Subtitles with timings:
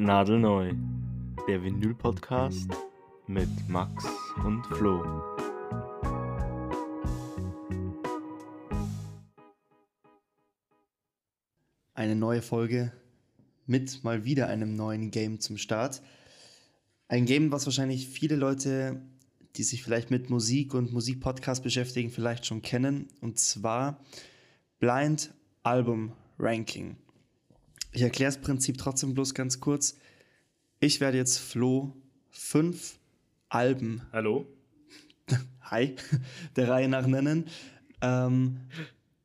[0.00, 0.72] Nadelneu,
[1.46, 2.70] der Vinyl-Podcast
[3.26, 4.06] mit Max
[4.46, 5.04] und Flo.
[11.92, 12.92] Eine neue Folge
[13.66, 16.00] mit mal wieder einem neuen Game zum Start.
[17.08, 19.02] Ein Game, was wahrscheinlich viele Leute,
[19.56, 23.08] die sich vielleicht mit Musik und Musikpodcast beschäftigen, vielleicht schon kennen.
[23.20, 24.00] Und zwar
[24.78, 26.96] Blind Album Ranking.
[27.92, 29.96] Ich erkläre das Prinzip trotzdem bloß ganz kurz.
[30.78, 31.96] Ich werde jetzt Flo
[32.30, 32.98] fünf
[33.48, 34.02] Alben.
[34.12, 34.46] Hallo?
[35.62, 35.96] Hi,
[36.56, 37.48] der Reihe nach nennen.
[38.00, 38.60] Ähm,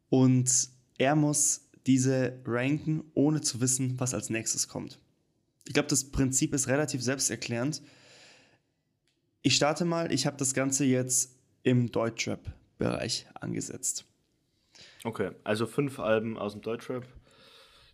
[0.10, 5.00] und er muss diese ranken, ohne zu wissen, was als nächstes kommt.
[5.68, 7.82] Ich glaube, das Prinzip ist relativ selbsterklärend.
[9.44, 14.06] Ich starte mal, ich habe das Ganze jetzt im Deutschrap-Bereich angesetzt.
[15.04, 17.06] Okay, also fünf Alben aus dem Deutschrap.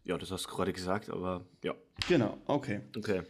[0.04, 1.74] Ja, das hast du gerade gesagt, aber ja.
[2.08, 2.82] Genau, okay.
[2.98, 3.22] Okay.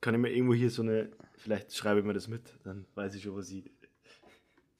[0.00, 3.14] Kann ich mir irgendwo hier so eine, vielleicht schreibe ich mir das mit, dann weiß
[3.14, 3.64] ich schon, was ich,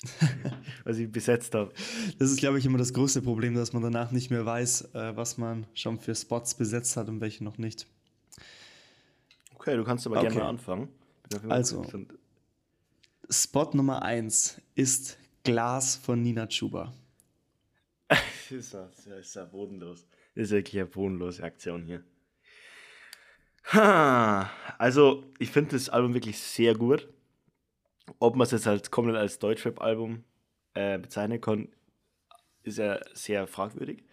[0.84, 1.72] was ich besetzt habe.
[2.18, 5.16] Das ist, glaube ich, immer das größte Problem, dass man danach nicht mehr weiß, äh,
[5.16, 7.86] was man schon für Spots besetzt hat und welche noch nicht.
[9.54, 10.28] Okay, du kannst aber Okay.
[10.28, 10.88] gerne mal anfangen.
[11.48, 11.84] Also.
[13.30, 16.92] Spot Nummer 1 ist Glas von Nina Chuba.
[18.50, 20.06] Das ist ja, das ist ja bodenlos.
[20.34, 22.02] Ist wirklich eine bodenlose Aktion hier.
[23.72, 27.08] Ha, also, ich finde das Album wirklich sehr gut.
[28.18, 30.24] Ob man es jetzt halt komplett als Deutschrap-Album
[30.74, 31.68] äh, bezeichnen kann,
[32.62, 34.04] ist ja sehr fragwürdig.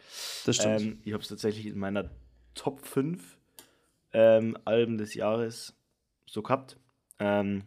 [0.46, 0.82] Das stimmt.
[0.82, 2.10] Ähm, ich habe es tatsächlich in meiner
[2.54, 3.38] Top 5
[4.14, 5.76] ähm, Alben des Jahres
[6.26, 6.78] so gehabt.
[7.20, 7.64] Ähm,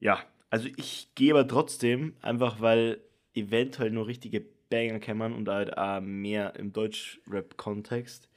[0.00, 3.00] ja, also ich gehe aber trotzdem, einfach weil
[3.34, 8.28] eventuell nur richtige Banger kämmern und halt auch mehr im Deutsch-Rap-Kontext,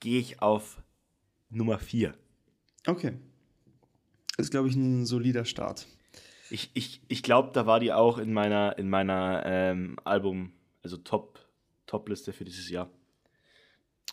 [0.00, 0.82] gehe ich auf
[1.48, 2.14] Nummer 4.
[2.86, 3.12] Okay.
[4.36, 5.86] Ist, glaube ich, ein solider Start.
[6.50, 10.52] Ich, ich, ich glaube, da war die auch in meiner, in meiner ähm, Album,
[10.82, 11.40] also Top,
[11.86, 12.90] Top-Liste für dieses Jahr.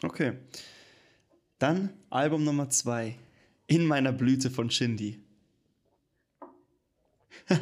[0.01, 0.37] Okay.
[1.59, 3.15] Dann Album Nummer 2.
[3.67, 5.19] In meiner Blüte von Shindy.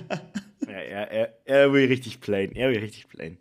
[0.67, 2.53] Ja, er, er, er will richtig plain.
[2.53, 3.38] Er will richtig plain.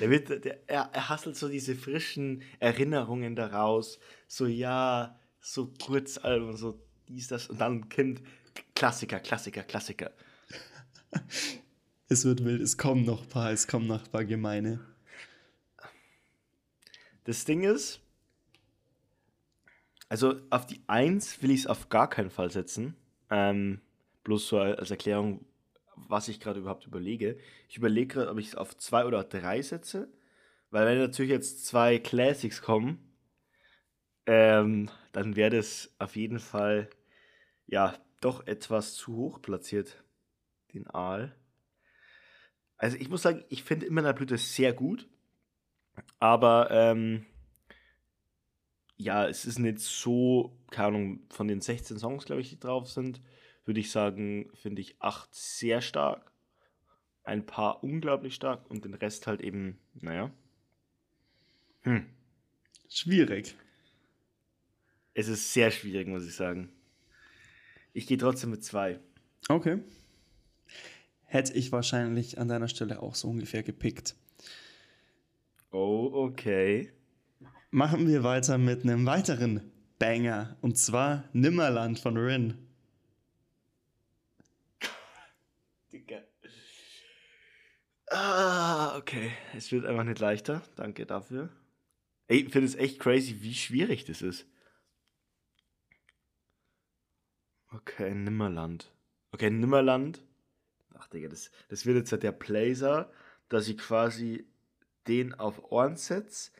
[0.00, 3.98] Der wird, der, er, er hasselt so diese frischen Erinnerungen daraus.
[4.26, 7.48] So, ja, so Kurzalbum, so dies, das.
[7.48, 8.22] Und dann kommt
[8.74, 10.12] Klassiker, Klassiker, Klassiker.
[12.08, 14.80] Es wird wild, es kommen noch ein paar, es kommen noch ein paar gemeine.
[17.24, 18.00] Das Ding ist,
[20.08, 22.94] also auf die 1 will ich es auf gar keinen Fall setzen.
[23.28, 23.80] Ähm,
[24.22, 25.44] bloß so als Erklärung,
[25.96, 27.38] was ich gerade überhaupt überlege.
[27.68, 30.08] Ich überlege gerade, ob ich es auf 2 oder 3 setze.
[30.70, 32.98] Weil wenn natürlich jetzt zwei Classics kommen,
[34.26, 36.90] ähm, dann wäre das auf jeden Fall
[37.66, 40.02] ja doch etwas zu hoch platziert,
[40.74, 41.34] den Aal.
[42.76, 45.08] Also ich muss sagen, ich finde immer der Blüte sehr gut.
[46.18, 47.24] Aber ähm,
[48.96, 52.90] ja, es ist nicht so, keine Ahnung, von den 16 Songs, glaube ich, die drauf
[52.90, 53.22] sind,
[53.66, 56.32] würde ich sagen, finde ich 8 sehr stark.
[57.24, 60.30] Ein paar unglaublich stark und den Rest halt eben, naja.
[61.82, 62.06] Hm.
[62.88, 63.56] Schwierig.
[65.12, 66.70] Es ist sehr schwierig, muss ich sagen.
[67.92, 69.00] Ich gehe trotzdem mit 2.
[69.48, 69.78] Okay.
[71.24, 74.14] Hätte ich wahrscheinlich an deiner Stelle auch so ungefähr gepickt.
[75.72, 76.92] Oh, okay.
[77.70, 80.56] Machen wir weiter mit einem weiteren Banger.
[80.60, 82.65] Und zwar Nimmerland von Rin.
[88.10, 89.32] Ah, okay.
[89.54, 90.62] Es wird einfach nicht leichter.
[90.76, 91.50] Danke dafür.
[92.28, 94.46] Ey, ich finde es echt crazy, wie schwierig das ist.
[97.72, 98.92] Okay, Nimmerland.
[99.32, 100.22] Okay, Nimmerland.
[100.94, 103.10] Ach, Digga, das, das wird jetzt halt der Blazer,
[103.48, 104.46] dass ich quasi
[105.08, 106.52] den auf Ohren setze,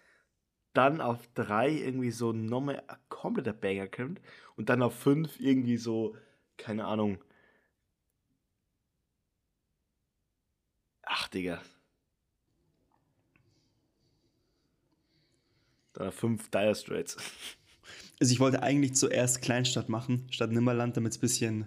[0.73, 4.21] dann auf drei irgendwie so nochmal ein kompletter Banger kommt
[4.57, 6.17] und dann auf fünf irgendwie so,
[6.59, 7.19] keine Ahnung,
[11.27, 11.61] Ach, Digga.
[15.95, 17.17] Dann fünf Dire Straits.
[18.19, 21.67] Also ich wollte eigentlich zuerst Kleinstadt machen, statt Nimmerland, damit es ein bisschen,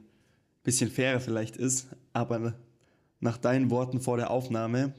[0.64, 1.90] bisschen fairer vielleicht ist.
[2.12, 2.60] Aber
[3.20, 4.96] nach deinen Worten vor der Aufnahme,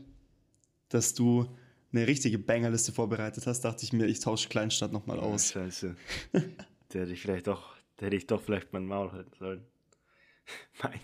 [0.90, 1.52] dass du
[1.92, 5.50] eine richtige Bangerliste vorbereitet hast, dachte ich mir, ich tausche Kleinstadt nochmal Oh, aus.
[5.50, 5.96] scheiße.
[6.92, 9.66] Der hätte ich vielleicht doch, der hätte ich doch vielleicht mein Maul halten sollen.
[10.82, 11.00] Mein,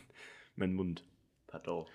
[0.54, 1.02] mein Mund.
[1.48, 1.86] Pardon.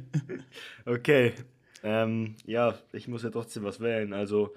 [0.86, 1.34] okay.
[1.82, 4.12] Ähm, ja, ich muss ja trotzdem was wählen.
[4.12, 4.54] Also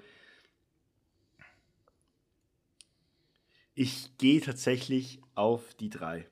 [3.78, 6.26] Ich gehe tatsächlich auf die drei.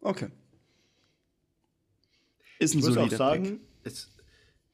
[0.00, 0.30] Okay.
[2.58, 4.10] Ist ein Ich muss auch sagen, es,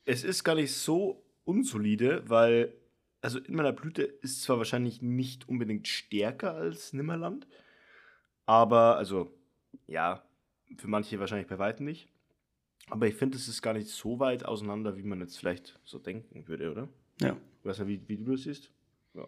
[0.05, 2.75] es ist gar nicht so unsolide, weil,
[3.23, 7.49] also in meiner Blüte ist zwar wahrscheinlich nicht unbedingt stärker als Nimmerland,
[8.47, 9.37] aber, also,
[9.89, 10.25] ja,
[10.77, 12.09] für manche wahrscheinlich bei weitem nicht.
[12.91, 15.99] Aber ich finde, es ist gar nicht so weit auseinander, wie man jetzt vielleicht so
[15.99, 16.89] denken würde, oder?
[17.21, 17.37] Ja.
[17.61, 18.71] Ich weiß nicht, wie, wie du das siehst.
[19.15, 19.27] Ja.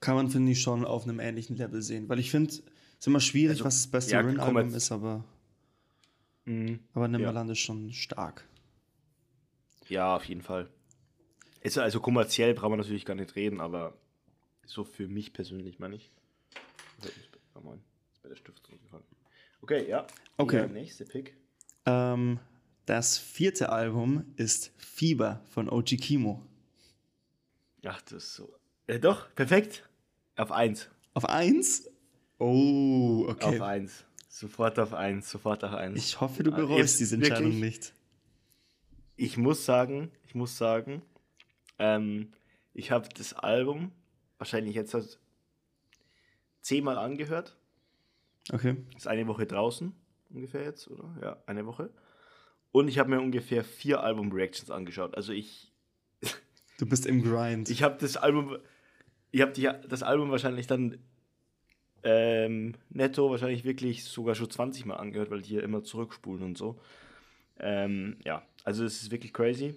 [0.00, 2.08] Kann man, finde ich, schon auf einem ähnlichen Level sehen.
[2.08, 2.62] Weil ich finde, es
[2.98, 5.24] ist immer schwierig, Also, was das beste ja, Rin-Album ist, aber,
[6.44, 6.80] Mhm.
[6.92, 8.46] aber Nimmerland ist schon stark.
[9.88, 10.68] Ja, auf jeden Fall.
[11.60, 13.96] Ist, also kommerziell brauchen wir natürlich gar nicht reden, aber
[14.66, 16.10] so für mich persönlich meine ich.
[17.54, 17.80] Oh Mann,
[18.12, 19.04] ist bei der Stift runtergefallen.
[19.60, 20.06] Okay, ja.
[20.36, 20.56] Okay.
[20.56, 21.36] Der nächste Pick.
[21.86, 22.40] Ähm,
[22.86, 26.42] das vierte Album ist Fieber von OG Kimo.
[27.84, 28.54] Ach, das ist so.
[28.88, 29.88] Ja, doch, perfekt.
[30.36, 30.88] Auf 1.
[31.14, 31.88] Auf eins?
[32.38, 33.56] Oh, okay.
[33.56, 34.04] Auf 1.
[34.28, 35.30] Sofort auf 1.
[35.30, 35.98] Sofort auf 1.
[35.98, 37.60] Ich hoffe, du bereust diese Entscheidung wirklich?
[37.60, 37.94] nicht.
[39.16, 41.02] Ich muss sagen, ich muss sagen,
[41.78, 42.32] ähm,
[42.74, 43.92] ich habe das Album
[44.38, 45.20] wahrscheinlich jetzt halt
[46.62, 47.56] zehnmal angehört.
[48.50, 48.76] Okay.
[48.96, 49.94] Ist eine Woche draußen,
[50.30, 51.14] ungefähr jetzt, oder?
[51.20, 51.90] Ja, eine Woche.
[52.72, 55.14] Und ich habe mir ungefähr vier Album-Reactions angeschaut.
[55.14, 55.72] Also ich,
[56.78, 57.70] Du bist im Grind.
[57.70, 58.56] ich habe das Album,
[59.30, 59.52] ich habe
[59.88, 60.98] das Album wahrscheinlich dann
[62.02, 66.58] ähm, netto wahrscheinlich wirklich sogar schon 20 Mal angehört, weil die hier immer zurückspulen und
[66.58, 66.80] so.
[67.60, 69.76] Ähm, ja, also es ist wirklich crazy.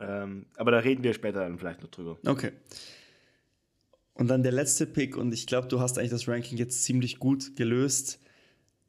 [0.00, 2.18] Ähm, aber da reden wir später dann vielleicht noch drüber.
[2.26, 2.52] Okay.
[4.14, 7.18] Und dann der letzte Pick, und ich glaube, du hast eigentlich das Ranking jetzt ziemlich
[7.18, 8.20] gut gelöst.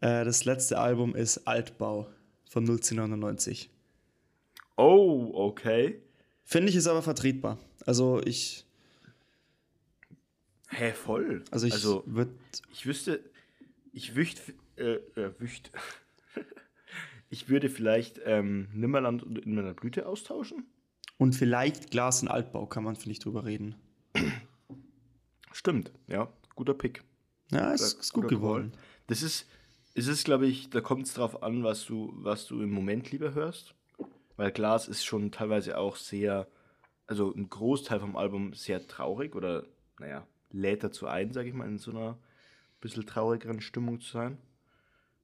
[0.02, 2.10] Äh, das letzte Album ist Altbau
[2.50, 3.70] von 1999.
[4.76, 6.02] Oh, okay.
[6.44, 7.60] Finde ich ist aber vertretbar.
[7.86, 8.66] Also ich,
[10.70, 11.44] Hä, voll.
[11.52, 12.34] also ich also würde,
[12.74, 13.24] Ich wüsste,
[13.94, 14.42] ich wücht,
[14.78, 15.72] äh, äh, wücht.
[17.30, 20.66] ich würde vielleicht ähm, Nimmerland und in meiner Blüte austauschen.
[21.18, 23.76] und vielleicht Glas und Altbau kann man, finde ich, drüber reden.
[25.52, 27.04] Stimmt, ja, guter Pick.
[27.52, 28.72] Ja, ist, ist gut geworden.
[28.72, 28.82] Call.
[29.08, 29.48] Das ist,
[29.96, 33.12] es ist, glaube ich, da kommt es drauf an, was du, was du im Moment
[33.12, 33.76] lieber hörst.
[34.38, 36.48] Weil Glas ist schon teilweise auch sehr,
[37.08, 39.66] also ein Großteil vom Album sehr traurig oder,
[40.00, 42.18] naja, lädt dazu ein, sage ich mal, in so einer
[42.80, 44.38] bisschen traurigeren Stimmung zu sein.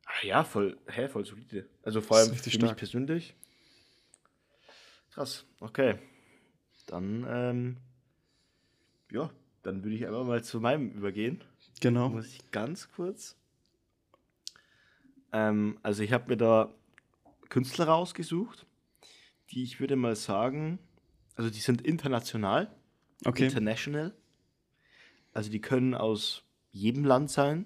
[0.05, 1.67] Ah ja, voll, hä, voll solide.
[1.83, 2.77] Also vor allem für mich stark.
[2.77, 3.35] persönlich.
[5.11, 5.97] Krass, okay.
[6.87, 7.77] Dann, ähm,
[9.11, 9.31] ja,
[9.63, 11.43] dann würde ich einfach mal zu meinem übergehen.
[11.81, 12.09] Genau.
[12.09, 13.37] Muss ich ganz kurz.
[15.35, 16.73] Ähm, also ich habe mir da
[17.49, 18.65] Künstler rausgesucht,
[19.51, 20.79] die ich würde mal sagen,
[21.35, 22.73] also die sind international,
[23.25, 23.43] Okay.
[23.43, 24.13] international.
[25.33, 27.65] Also die können aus jedem Land sein.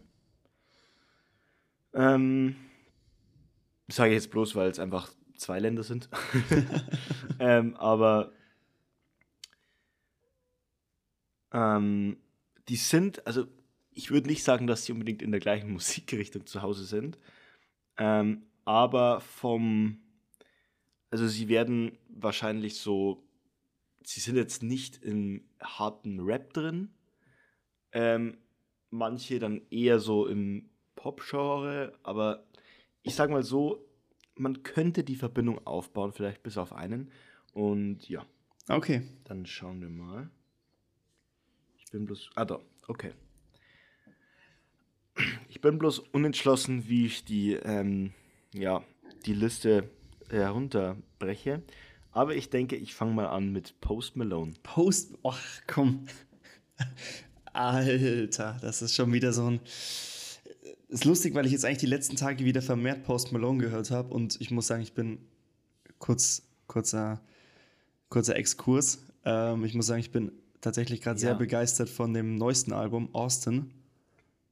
[1.93, 2.55] Ähm,
[3.87, 6.09] sage ich jetzt bloß, weil es einfach zwei Länder sind.
[7.39, 8.31] ähm, aber
[11.51, 12.17] ähm,
[12.67, 13.45] die sind, also
[13.91, 17.19] ich würde nicht sagen, dass sie unbedingt in der gleichen Musikrichtung zu Hause sind,
[17.99, 19.99] ähm, aber vom,
[21.11, 23.23] also sie werden wahrscheinlich so,
[24.03, 26.89] sie sind jetzt nicht im harten Rap drin,
[27.91, 28.37] ähm,
[28.89, 32.43] manche dann eher so im Pop-Genre, aber
[33.03, 33.85] ich sag mal so,
[34.35, 37.11] man könnte die Verbindung aufbauen, vielleicht bis auf einen.
[37.53, 38.25] Und ja,
[38.69, 39.01] Okay.
[39.23, 40.29] dann schauen wir mal.
[41.77, 42.29] Ich bin bloß.
[42.35, 43.13] Ah, da, okay.
[45.49, 48.11] Ich bin bloß unentschlossen, wie ich die, ähm,
[48.53, 48.83] ja,
[49.25, 49.89] die Liste
[50.29, 51.61] herunterbreche.
[52.11, 54.53] Aber ich denke, ich fange mal an mit Post Malone.
[54.63, 55.13] Post.
[55.23, 56.05] Ach, komm.
[57.53, 59.59] Alter, das ist schon wieder so ein.
[60.87, 64.11] Ist lustig, weil ich jetzt eigentlich die letzten Tage wieder vermehrt Post Malone gehört habe
[64.13, 65.19] und ich muss sagen, ich bin
[65.99, 67.21] kurz, kurzer,
[68.09, 69.05] kurzer Exkurs.
[69.23, 71.37] Ähm, ich muss sagen, ich bin tatsächlich gerade sehr Ja.
[71.37, 73.71] begeistert von dem neuesten Album, Austin,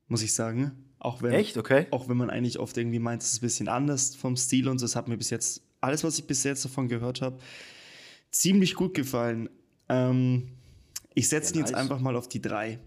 [0.07, 0.71] muss ich sagen.
[0.99, 1.57] Auch wenn, Echt?
[1.57, 1.85] Okay.
[1.91, 4.79] auch wenn man eigentlich oft irgendwie meint, es ist ein bisschen anders vom Stil und
[4.79, 4.85] so.
[4.85, 7.37] Es hat mir bis jetzt, alles, was ich bis jetzt davon gehört habe,
[8.31, 9.49] ziemlich gut gefallen.
[9.89, 10.49] Ähm,
[11.13, 11.81] ich setze ihn Ja, jetzt nice.
[11.81, 12.79] einfach mal auf die drei.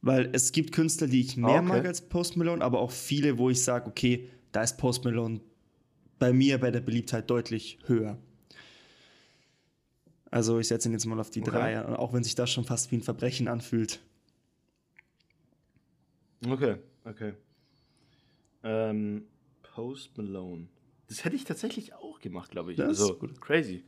[0.00, 1.62] Weil es gibt Künstler, die ich mehr okay.
[1.62, 5.40] mag als Post Malone, aber auch viele, wo ich sage, okay, da ist Post Malone
[6.18, 8.18] bei mir bei der Beliebtheit deutlich höher.
[10.30, 11.50] Also ich setze ihn jetzt mal auf die Okay.
[11.50, 14.00] drei, auch wenn sich das schon fast wie ein Verbrechen anfühlt.
[16.48, 17.34] Okay, okay.
[18.62, 19.26] Ähm,
[19.62, 20.68] Post Malone.
[21.08, 22.78] Das hätte ich tatsächlich auch gemacht, glaube ich.
[22.78, 23.40] Das also, gut.
[23.40, 23.84] crazy.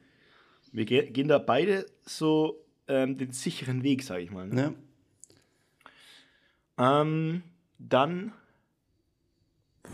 [0.72, 4.48] Wir ge gehen da beide so ähm, den sicheren Weg, sage ich mal.
[4.48, 4.74] Ne?
[6.78, 7.00] Ja.
[7.02, 7.42] Ähm,
[7.78, 8.32] dann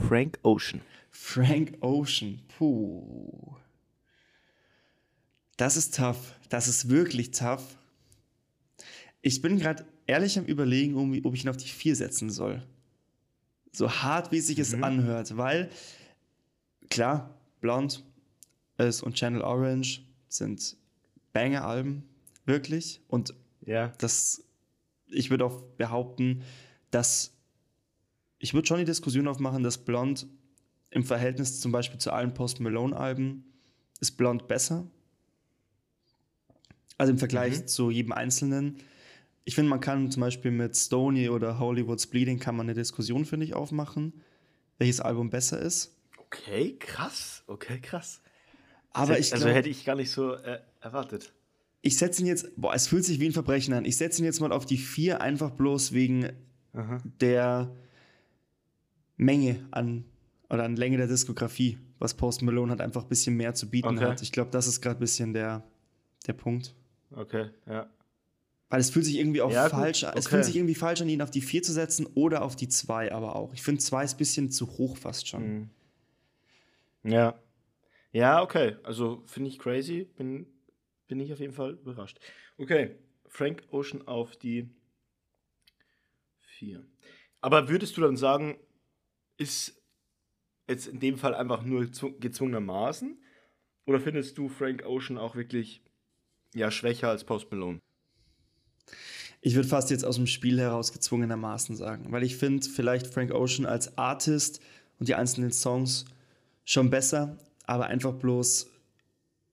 [0.08, 0.80] Frank Ocean.
[1.10, 2.42] Frank Ocean.
[2.56, 3.54] Puh.
[5.56, 6.34] Das ist tough.
[6.48, 7.76] Das ist wirklich tough.
[9.20, 12.62] Ich bin gerade ehrlich am Überlegen, ob ich ihn auf die 4 setzen soll.
[13.72, 14.62] So hart, wie es sich mhm.
[14.62, 15.70] es anhört, weil
[16.90, 18.04] klar, Blond
[18.76, 20.76] ist und Channel Orange sind
[21.32, 22.04] Banger-Alben,
[22.44, 23.00] wirklich.
[23.08, 23.88] Und ja.
[23.98, 24.44] das,
[25.06, 26.42] ich würde auch behaupten,
[26.90, 27.32] dass
[28.38, 30.26] ich würde schon die Diskussion aufmachen, dass Blond
[30.90, 33.44] im Verhältnis zum Beispiel zu allen Post Malone-Alben
[34.00, 34.86] ist Blond besser.
[36.98, 37.66] Also im Vergleich mhm.
[37.66, 38.76] zu jedem Einzelnen.
[39.44, 43.24] Ich finde, man kann zum Beispiel mit Stony oder Hollywood's Bleeding kann man eine Diskussion,
[43.24, 44.12] finde ich, aufmachen,
[44.78, 45.96] welches Album besser ist.
[46.18, 47.42] Okay, krass.
[47.46, 48.22] Okay, krass.
[48.90, 51.32] Aber ich also glaub, hätte ich gar nicht so äh, erwartet.
[51.80, 53.84] Ich setze ihn jetzt, boah, es fühlt sich wie ein Verbrechen an.
[53.84, 56.28] Ich setze ihn jetzt mal auf die 4, einfach bloß wegen
[56.74, 57.02] Aha.
[57.20, 57.74] der
[59.16, 60.04] Menge an
[60.48, 63.88] oder an Länge der Diskografie, was Post Malone hat einfach ein bisschen mehr zu bieten
[63.88, 64.04] okay.
[64.04, 64.22] hat.
[64.22, 65.64] Ich glaube, das ist gerade ein bisschen der,
[66.26, 66.74] der Punkt.
[67.10, 67.88] Okay, ja.
[68.72, 70.12] Weil es fühlt sich irgendwie auch ja, falsch an.
[70.12, 70.18] Okay.
[70.18, 72.68] Es fühlt sich irgendwie falsch an, ihn auf die 4 zu setzen oder auf die
[72.68, 73.52] 2 aber auch.
[73.52, 75.70] Ich finde 2 ist ein bisschen zu hoch fast schon.
[77.02, 77.10] Mhm.
[77.12, 77.38] Ja.
[78.12, 78.76] Ja, okay.
[78.82, 80.04] Also finde ich crazy.
[80.16, 80.46] Bin,
[81.06, 82.18] bin ich auf jeden Fall überrascht.
[82.56, 82.96] Okay.
[83.28, 84.70] Frank Ocean auf die
[86.56, 86.82] 4.
[87.42, 88.56] Aber würdest du dann sagen,
[89.36, 89.82] ist
[90.66, 93.22] jetzt in dem Fall einfach nur gezwungenermaßen?
[93.84, 95.82] Oder findest du Frank Ocean auch wirklich
[96.54, 97.82] ja, schwächer als Post Malone?
[99.40, 103.32] Ich würde fast jetzt aus dem Spiel heraus gezwungenermaßen sagen, weil ich finde vielleicht Frank
[103.32, 104.60] Ocean als Artist
[104.98, 106.04] und die einzelnen Songs
[106.64, 108.70] schon besser, aber einfach bloß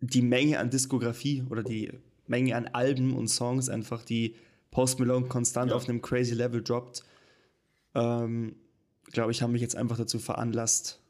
[0.02, 1.92] die Menge an Diskografie oder die
[2.28, 4.36] Menge an Alben und Songs einfach, die
[4.72, 5.78] Post Malone konstant ja.
[5.78, 7.04] auf einem crazy Level droppt,
[7.96, 8.56] ähm,
[9.12, 11.02] glaube ich, haben mich jetzt einfach dazu veranlasst,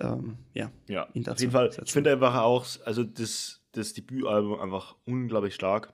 [0.00, 1.72] ähm, ja, ja ihn dazu auf jeden Fall.
[1.72, 1.84] Setzen.
[1.86, 5.92] Ich finde einfach auch, also das, das Debütalbum einfach unglaublich stark.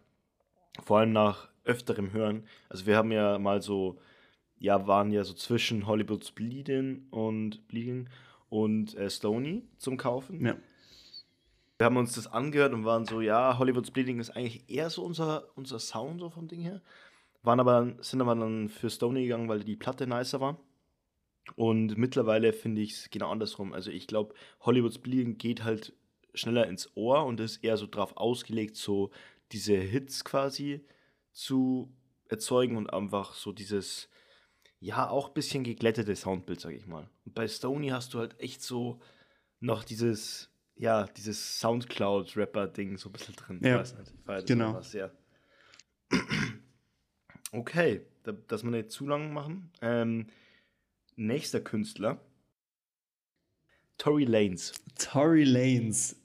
[0.82, 2.46] Vor allem nach öfterem Hören.
[2.68, 3.98] Also wir haben ja mal so,
[4.58, 8.08] ja, waren ja so zwischen Hollywood's Bleeding und Bleeding
[8.48, 10.44] und äh, Stony zum Kaufen.
[10.44, 10.56] Ja.
[11.78, 15.04] Wir haben uns das angehört und waren so, ja, Hollywood's Bleeding ist eigentlich eher so
[15.04, 16.82] unser, unser Sound so vom Ding her.
[17.42, 20.58] Waren aber, sind aber dann für Stony gegangen, weil die Platte nicer war.
[21.56, 23.72] Und mittlerweile finde ich es genau andersrum.
[23.72, 25.92] Also ich glaube, Hollywood's Bleeding geht halt
[26.34, 29.10] schneller ins Ohr und ist eher so drauf ausgelegt, so
[29.52, 30.84] diese Hits quasi
[31.32, 31.92] zu
[32.28, 34.08] erzeugen und einfach so dieses,
[34.80, 37.08] ja, auch ein bisschen geglättete Soundbild, sag ich mal.
[37.24, 39.00] Und bei Stony hast du halt echt so
[39.60, 43.60] noch dieses, ja, dieses Soundcloud-Rapper-Ding so ein bisschen drin.
[43.62, 44.80] Ja, ich nicht, ich genau.
[44.80, 45.12] Sehr.
[47.52, 48.00] Okay,
[48.48, 49.70] dass wir nicht zu lang machen.
[49.80, 50.26] Ähm,
[51.14, 52.20] nächster Künstler.
[53.96, 54.72] Tory Lanes.
[54.98, 56.16] Tory Lanes.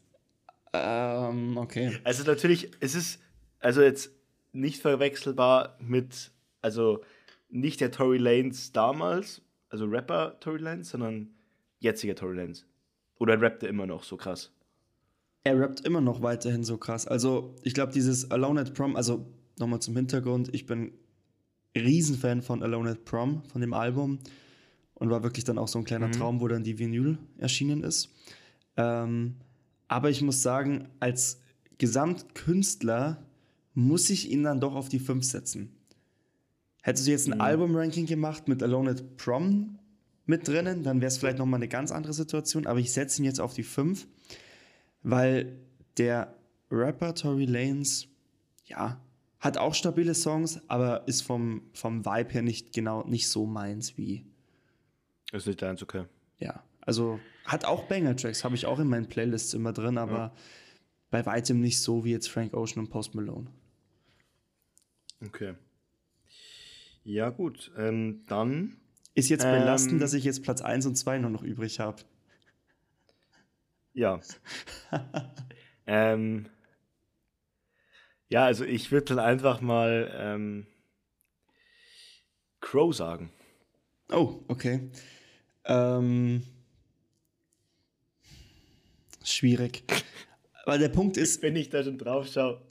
[0.74, 1.98] Ähm, okay.
[2.04, 3.20] Also natürlich, es ist
[3.60, 4.12] also jetzt
[4.52, 7.02] nicht verwechselbar mit, also
[7.50, 11.30] nicht der Tory Lanes damals, also Rapper Tory Lanes, sondern
[11.80, 12.66] jetziger Tory Lanes.
[13.20, 14.52] Oder rappt er immer noch so krass?
[15.44, 17.08] Er rappt immer noch weiterhin so krass.
[17.08, 19.26] Also ich glaube, dieses Alone at Prom, also
[19.58, 20.94] nochmal zum Hintergrund, ich bin
[21.76, 24.20] Riesenfan von Alone at Prom, von dem Album.
[24.96, 26.12] Und war wirklich dann auch so ein kleiner mhm.
[26.12, 28.14] Traum, wo dann die Vinyl erschienen ist.
[28.76, 29.36] Ähm,
[29.90, 31.42] aber ich muss sagen, als
[31.78, 33.18] Gesamtkünstler
[33.74, 35.76] muss ich ihn dann doch auf die 5 setzen.
[36.82, 37.42] Hättest du jetzt ein mhm.
[37.42, 39.80] Album-Ranking gemacht mit Alone at Prom
[40.26, 42.68] mit drinnen, dann wäre es vielleicht nochmal eine ganz andere Situation.
[42.68, 44.08] Aber ich setze ihn jetzt auf die 5,
[45.02, 45.58] weil
[45.98, 46.36] der
[46.72, 48.08] Rapper Tory Lanes,
[48.66, 49.02] ja,
[49.40, 53.98] hat auch stabile Songs, aber ist vom, vom Vibe her nicht genau nicht so meins
[53.98, 54.26] wie.
[55.32, 56.06] Ist nicht deins, okay.
[56.38, 57.20] Ja, also
[57.52, 60.34] hat auch Banger-Tracks, habe ich auch in meinen Playlists immer drin, aber ja.
[61.10, 63.48] bei weitem nicht so wie jetzt Frank Ocean und Post Malone.
[65.26, 65.56] Okay.
[67.04, 67.72] Ja, gut.
[67.78, 68.78] Ähm, dann.
[69.16, 72.04] Ist jetzt belastend, ähm, dass ich jetzt Platz 1 und 2 nur noch übrig habe.
[73.94, 74.22] Ja.
[75.88, 76.46] ähm,
[78.30, 80.68] ja, also ich würde dann einfach mal ähm,
[82.62, 83.32] Crow sagen.
[84.12, 84.92] Oh, okay.
[85.66, 86.44] Ähm,
[89.34, 89.84] schwierig.
[90.66, 91.42] Weil der Punkt ist.
[91.42, 92.62] Wenn ich da schon drauf schaue,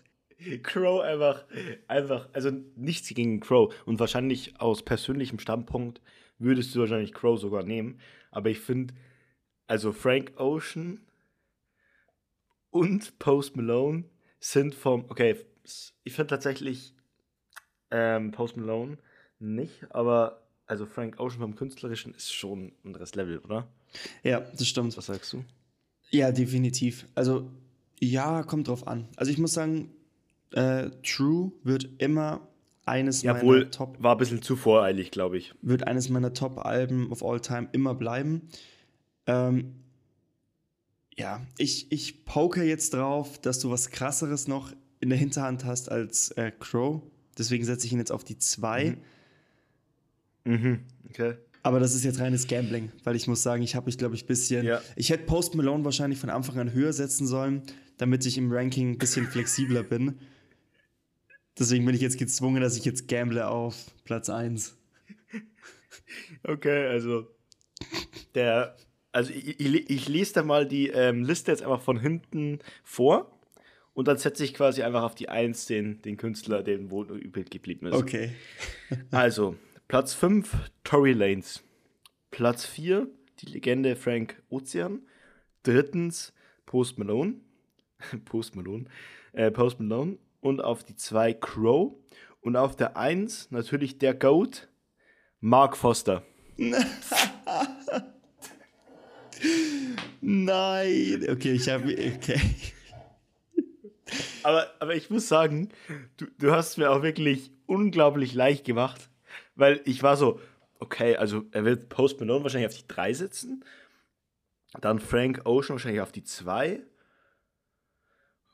[0.62, 1.44] Crow einfach,
[1.88, 3.74] einfach, also nichts gegen Crow.
[3.86, 6.00] Und wahrscheinlich aus persönlichem Standpunkt
[6.38, 8.00] würdest du wahrscheinlich Crow sogar nehmen.
[8.30, 8.94] Aber ich finde,
[9.66, 11.00] also Frank Ocean
[12.70, 14.04] und Post Malone
[14.40, 15.36] sind vom, okay,
[16.04, 16.94] ich finde tatsächlich
[17.90, 18.98] Ähm, Post Malone
[19.38, 23.66] nicht, aber also Frank Ocean vom Künstlerischen ist schon ein anderes Level, oder?
[24.22, 24.94] Ja, das stimmt.
[24.96, 25.42] Was sagst du?
[26.10, 27.06] Ja, definitiv.
[27.14, 27.50] Also,
[28.00, 29.08] ja, kommt drauf an.
[29.16, 29.90] Also, ich muss sagen,
[30.52, 32.48] äh, True wird immer
[32.86, 35.54] eines Jawohl, meiner Top war ein bisschen zu voreilig, glaube ich.
[35.60, 38.48] wird eines meiner Top-Alben of all time immer bleiben.
[39.26, 39.74] Ähm,
[41.16, 45.90] ja, ich, ich poke jetzt drauf, dass du was krasseres noch in der Hinterhand hast
[45.90, 47.02] als äh, Crow.
[47.36, 48.96] Deswegen setze ich ihn jetzt auf die 2.
[50.44, 50.54] Mhm.
[50.54, 51.34] Mhm, okay.
[51.62, 54.24] Aber das ist jetzt reines Gambling, weil ich muss sagen, ich habe mich, glaube ich,
[54.24, 54.64] ein bisschen.
[54.64, 54.80] Ja.
[54.96, 57.62] Ich hätte Post Malone wahrscheinlich von Anfang an höher setzen sollen,
[57.96, 60.18] damit ich im Ranking ein bisschen flexibler bin.
[61.58, 64.76] Deswegen bin ich jetzt gezwungen, dass ich jetzt gamble auf Platz 1.
[66.44, 67.26] Okay, also
[68.34, 68.76] der,
[69.12, 73.38] also ich, ich, ich lese da mal die ähm, Liste jetzt einfach von hinten vor
[73.94, 77.50] und dann setze ich quasi einfach auf die 1 den, den Künstler, den wo übrig
[77.50, 77.94] geblieben ist.
[77.94, 78.30] Okay.
[79.10, 79.56] Also,
[79.88, 81.64] Platz 5, Tory Lanes.
[82.30, 85.00] Platz 4, die Legende Frank Ozean.
[85.62, 86.34] Drittens,
[86.66, 87.36] Post Malone.
[88.26, 88.84] Post Malone.
[89.32, 90.18] Äh, Post Malone.
[90.42, 91.94] Und auf die 2, Crow.
[92.42, 94.68] Und auf der 1 natürlich der Goat,
[95.40, 96.22] Mark Foster.
[100.20, 101.26] Nein.
[101.30, 101.84] Okay, ich habe.
[101.84, 102.40] Okay.
[104.42, 105.70] Aber, aber ich muss sagen,
[106.18, 109.08] du, du hast mir auch wirklich unglaublich leicht gemacht,
[109.58, 110.40] weil ich war so,
[110.78, 113.64] okay, also er wird Post Malone wahrscheinlich auf die 3 sitzen,
[114.80, 116.80] dann Frank Ocean wahrscheinlich auf die 2,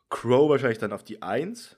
[0.08, 1.76] Crow wahrscheinlich dann auf die 1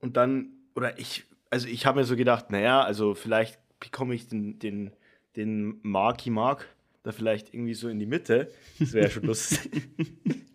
[0.00, 4.28] und dann, oder ich, also ich habe mir so gedacht, naja, also vielleicht bekomme ich
[4.28, 4.92] den, den,
[5.36, 6.66] den Marky Mark
[7.02, 8.50] da vielleicht irgendwie so in die Mitte.
[8.78, 9.70] Das wäre ja schon lustig.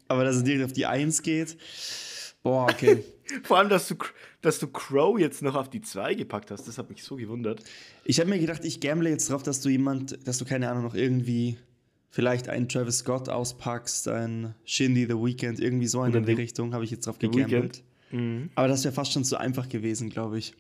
[0.08, 1.58] Aber dass es direkt auf die 1 geht.
[2.44, 3.04] Boah, okay.
[3.44, 3.96] Vor allem, dass du,
[4.42, 7.64] dass du Crow jetzt noch auf die 2 gepackt hast, das hat mich so gewundert.
[8.04, 10.84] Ich habe mir gedacht, ich gamble jetzt drauf, dass du jemand, dass du keine Ahnung,
[10.84, 11.58] noch irgendwie
[12.10, 16.84] vielleicht einen Travis Scott auspackst, einen Shindy The Weeknd, irgendwie so in die Richtung, habe
[16.84, 17.84] ich jetzt drauf gegambelt.
[18.12, 18.50] Mhm.
[18.56, 20.54] Aber das wäre fast schon zu einfach gewesen, glaube ich.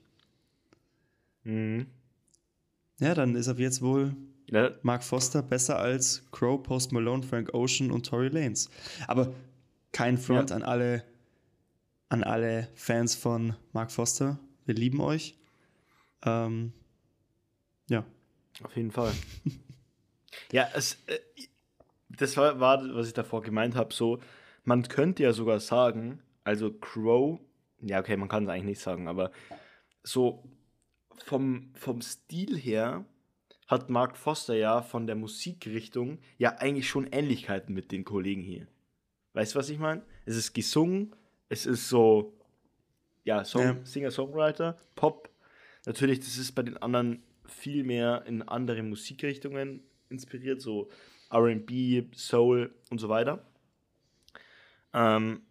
[1.44, 1.88] Mhm.
[3.00, 4.15] Ja, dann ist ab jetzt wohl
[4.50, 8.70] Ja, Mark Foster besser als Crow, Post Malone, Frank Ocean und Tory Lanez.
[9.08, 9.34] Aber
[9.91, 10.58] kein Front Ja.
[10.58, 11.04] an alle
[12.12, 14.38] an alle Fans von Mark Foster.
[14.65, 15.38] Wir lieben euch.
[16.26, 16.74] Ähm,
[17.88, 18.04] ja.
[18.62, 19.13] auf jeden Fall.
[20.52, 21.19] ja, es, äh,
[22.10, 24.19] das war, war, was ich davor gemeint habe, so,
[24.65, 27.39] man könnte ja sogar sagen, also Crow,
[27.80, 29.32] ja, okay, man kann es eigentlich nicht sagen, aber
[30.04, 30.43] so
[31.24, 33.06] vom, vom Stil her
[33.67, 38.67] hat Mark Foster ja von der Musikrichtung ja eigentlich schon Ähnlichkeiten mit den Kollegen hier.
[39.32, 40.04] Weißt du, was ich meine?
[40.26, 41.15] Es ist gesungen,
[41.52, 42.34] es ist so,
[43.26, 43.78] ja, Song, Ja.
[43.84, 45.30] Singer-Songwriter, Pop.
[45.86, 50.90] Natürlich, das ist bei den anderen viel mehr in andere Musikrichtungen inspiriert, so
[51.30, 53.46] RB, Soul und so weiter.
[54.94, 55.42] Ähm,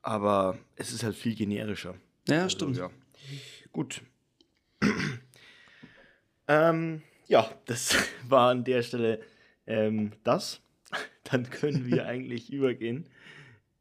[0.00, 1.96] aber es ist halt viel generischer.
[2.26, 2.76] Ja, Also, stimmt.
[2.78, 2.90] Ja.
[3.70, 4.00] Gut.
[6.48, 7.96] ähm, ja, das
[8.28, 9.20] war an der Stelle
[9.66, 10.62] ähm, das.
[11.24, 13.06] Dann können wir eigentlich übergehen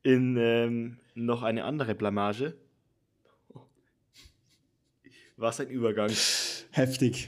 [0.07, 2.55] in ähm, noch eine andere Blamage.
[5.35, 6.09] Was ein Übergang.
[6.71, 7.27] Heftig.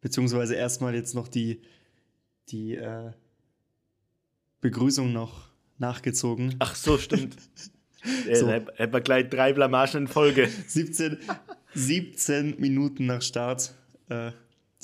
[0.00, 1.60] Beziehungsweise erstmal jetzt noch die,
[2.50, 3.10] die äh,
[4.60, 6.54] Begrüßung noch nachgezogen.
[6.60, 7.36] Ach so, stimmt.
[8.28, 8.46] Äh, So.
[8.46, 8.52] so.
[8.52, 10.46] Hätten wir gleich drei Blamagen in Folge.
[10.68, 11.18] 17,
[11.74, 13.74] 17 Minuten nach Start
[14.08, 14.30] äh,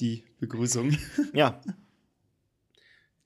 [0.00, 0.98] die Begrüßung.
[1.32, 1.60] Ja.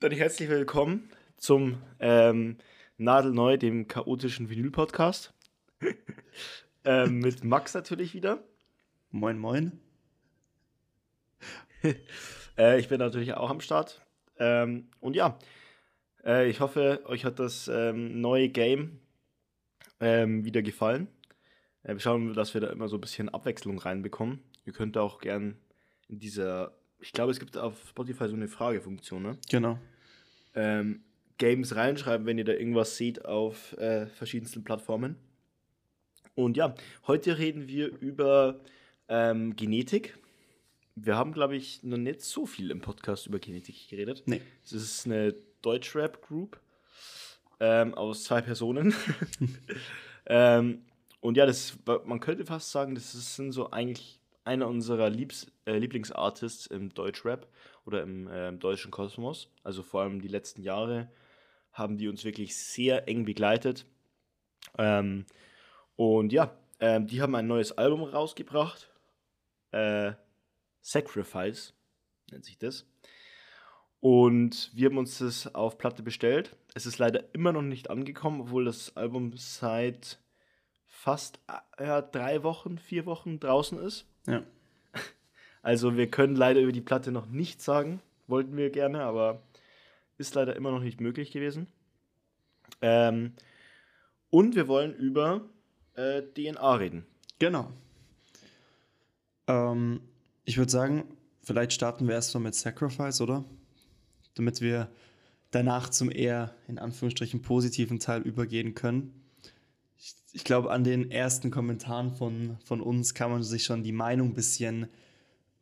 [0.00, 1.08] Dann herzlich willkommen
[1.38, 2.58] zum ähm,
[3.00, 5.32] Nadelneu, dem chaotischen Vinyl-Podcast.
[6.84, 8.42] ähm, mit Max natürlich wieder.
[9.10, 9.80] Moin, moin.
[12.58, 14.04] Äh, ich bin natürlich auch am Start.
[14.36, 15.38] Ähm, und ja,
[16.24, 18.98] äh, ich hoffe, euch hat das ähm, neue Game
[20.00, 21.06] ähm, wieder gefallen.
[21.84, 24.40] Äh, wir schauen, dass wir da immer so ein bisschen Abwechslung reinbekommen.
[24.64, 25.56] Ihr könnt auch gern
[26.08, 29.38] in dieser, ich glaube, es gibt auf Spotify so eine Fragefunktion, ne?
[29.48, 29.78] Genau.
[30.56, 31.04] ähm,
[31.38, 35.16] Games reinschreiben, wenn ihr da irgendwas seht auf äh, verschiedensten Plattformen.
[36.34, 36.74] Und ja,
[37.06, 38.60] heute reden wir über
[39.08, 40.18] ähm, Genetik.
[40.94, 44.22] Wir haben, glaube ich, noch nicht so viel im Podcast über Genetik geredet.
[44.26, 44.40] Nee.
[44.64, 46.60] Es ist eine Deutschrap-Group
[47.60, 48.94] ähm, aus zwei Personen.
[50.26, 50.82] ähm,
[51.20, 55.76] und ja, das, man könnte fast sagen, das sind so eigentlich einer unserer Liebs, äh,
[55.76, 57.48] Lieblingsartists im Deutschrap
[57.84, 59.50] oder im ähm, deutschen Kosmos.
[59.62, 61.10] Also vor allem die letzten Jahre
[61.72, 63.86] haben die uns wirklich sehr eng begleitet.
[64.76, 65.26] Ähm,
[65.96, 68.90] und ja, ähm, die haben ein neues Album rausgebracht.
[69.72, 70.12] Äh,
[70.80, 71.74] Sacrifice
[72.30, 72.86] nennt sich das.
[74.00, 76.56] Und wir haben uns das auf Platte bestellt.
[76.74, 80.18] Es ist leider immer noch nicht angekommen, obwohl das Album seit
[80.86, 81.40] fast
[81.78, 84.06] äh, ja, drei Wochen, vier Wochen draußen ist.
[84.26, 84.42] Ja.
[85.60, 88.00] Also wir können leider über die Platte noch nichts sagen.
[88.28, 89.42] Wollten wir gerne, aber
[90.18, 91.68] ist leider immer noch nicht möglich gewesen.
[92.82, 93.32] Ähm,
[94.30, 95.48] und wir wollen über
[95.94, 97.06] äh, DNA reden.
[97.38, 97.72] Genau.
[99.46, 100.00] Ähm,
[100.44, 101.04] ich würde sagen,
[101.42, 103.44] vielleicht starten wir erstmal mit Sacrifice, oder?
[104.34, 104.90] Damit wir
[105.50, 109.14] danach zum eher in Anführungsstrichen positiven Teil übergehen können.
[109.96, 113.92] Ich, ich glaube, an den ersten Kommentaren von, von uns kann man sich schon die
[113.92, 114.88] Meinung ein bisschen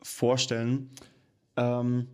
[0.02, 0.90] vorstellen.
[1.56, 2.08] Ähm,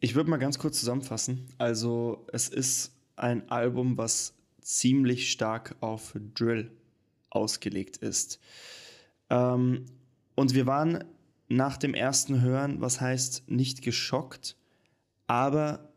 [0.00, 1.46] ich würde mal ganz kurz zusammenfassen.
[1.58, 6.70] Also, es ist ein Album, was ziemlich stark auf Drill
[7.30, 8.40] ausgelegt ist.
[9.30, 9.86] Ähm,
[10.34, 11.04] und wir waren
[11.48, 14.56] nach dem ersten Hören, was heißt nicht geschockt,
[15.26, 15.92] aber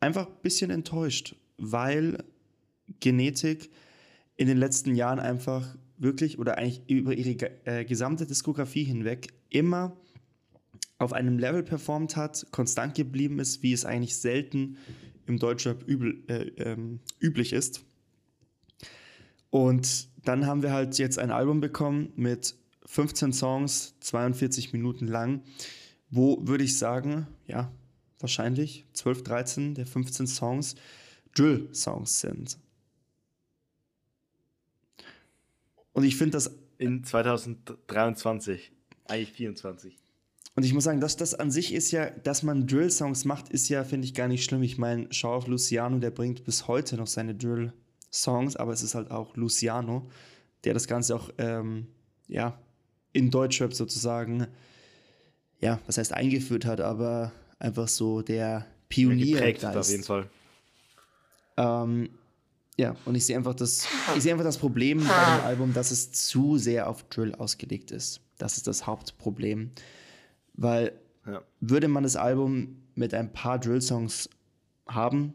[0.00, 2.24] einfach ein bisschen enttäuscht, weil
[3.00, 3.70] Genetik
[4.36, 9.96] in den letzten Jahren einfach wirklich oder eigentlich über ihre äh, gesamte Diskografie hinweg immer
[10.98, 14.76] auf einem Level performt hat, konstant geblieben ist, wie es eigentlich selten
[15.26, 17.84] im Deutschrap äh, ähm, üblich ist.
[19.50, 22.56] Und dann haben wir halt jetzt ein Album bekommen mit
[22.86, 25.42] 15 Songs, 42 Minuten lang,
[26.10, 27.70] wo würde ich sagen, ja,
[28.18, 30.74] wahrscheinlich 12, 13 der 15 Songs
[31.34, 32.58] Drill-Songs sind.
[35.92, 36.54] Und ich finde das.
[36.80, 38.70] In 2023,
[39.08, 39.98] eigentlich 24.
[40.54, 43.68] Und ich muss sagen, dass das an sich ist ja, dass man Drill-Songs macht, ist
[43.68, 44.62] ja, finde ich, gar nicht schlimm.
[44.62, 48.94] Ich meine, schau auf Luciano, der bringt bis heute noch seine Drill-Songs, aber es ist
[48.94, 50.10] halt auch Luciano,
[50.64, 51.86] der das Ganze auch, ähm,
[52.26, 52.58] ja,
[53.12, 54.46] in Deutschrap sozusagen,
[55.60, 59.36] ja, was heißt eingeführt hat, aber einfach so der Pionier.
[59.36, 60.28] Geprägt hat auf jeden Fall.
[61.56, 62.10] Ähm,
[62.76, 65.90] ja, und ich sehe einfach das, ich sehe einfach das Problem bei dem Album, dass
[65.90, 68.20] es zu sehr auf Drill ausgelegt ist.
[68.38, 69.72] Das ist das Hauptproblem.
[70.58, 70.92] Weil
[71.24, 71.40] ja.
[71.60, 74.28] würde man das Album mit ein paar Drill-Songs
[74.88, 75.34] haben,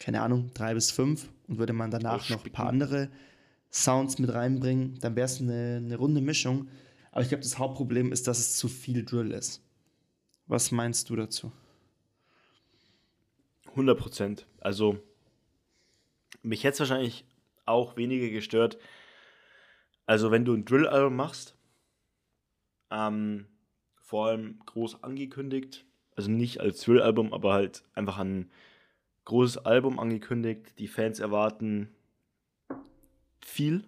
[0.00, 3.08] keine Ahnung, drei bis fünf, und würde man danach noch ein paar andere
[3.72, 6.68] Sounds mit reinbringen, dann wäre es eine, eine runde Mischung.
[7.12, 9.62] Aber ich glaube, das Hauptproblem ist, dass es zu viel Drill ist.
[10.48, 11.52] Was meinst du dazu?
[13.68, 14.46] 100 Prozent.
[14.60, 14.98] Also,
[16.42, 17.24] mich hätte es wahrscheinlich
[17.66, 18.78] auch weniger gestört.
[20.06, 21.54] Also, wenn du ein Drill-Album machst,
[22.90, 23.46] ähm,
[24.06, 28.50] vor allem groß angekündigt, also nicht als Drill-Album, aber halt einfach ein
[29.26, 30.78] großes Album angekündigt.
[30.78, 31.88] Die Fans erwarten
[33.40, 33.84] viel.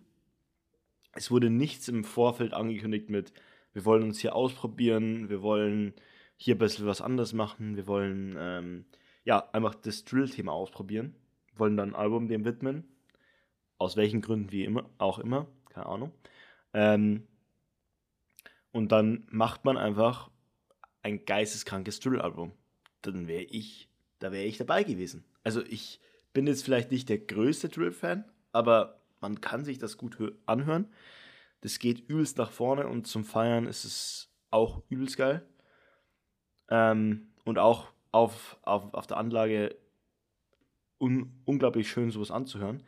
[1.13, 3.33] Es wurde nichts im Vorfeld angekündigt mit,
[3.73, 5.95] wir wollen uns hier ausprobieren, wir wollen
[6.37, 8.85] hier ein bisschen was anderes machen, wir wollen ähm,
[9.25, 11.15] ja einfach das Drill-Thema ausprobieren
[11.59, 12.85] wollen dann ein Album dem widmen.
[13.79, 16.13] Aus welchen Gründen wie immer, auch immer, keine Ahnung.
[16.73, 17.27] Ähm,
[18.73, 20.31] und dann macht man einfach
[21.03, 22.53] ein geisteskrankes Drill-Album.
[23.03, 25.25] Dann wäre ich, da wäre ich dabei gewesen.
[25.45, 26.01] Also ich
[26.33, 30.93] bin jetzt vielleicht nicht der größte Drill-Fan, aber man kann sich das gut anhören.
[31.61, 35.47] Das geht übelst nach vorne und zum Feiern ist es auch übelst geil.
[36.71, 39.77] Ähm, und auch auf, auf, auf der Anlage
[41.01, 42.83] un unglaublich schön, sowas anzuhören.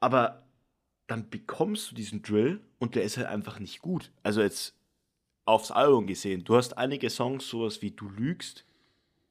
[0.00, 0.41] Aber
[1.12, 4.10] dann bekommst du diesen Drill und der ist halt einfach nicht gut.
[4.22, 4.74] Also jetzt
[5.44, 6.42] aufs Album gesehen.
[6.42, 8.64] Du hast einige Songs, sowas wie Du lügst,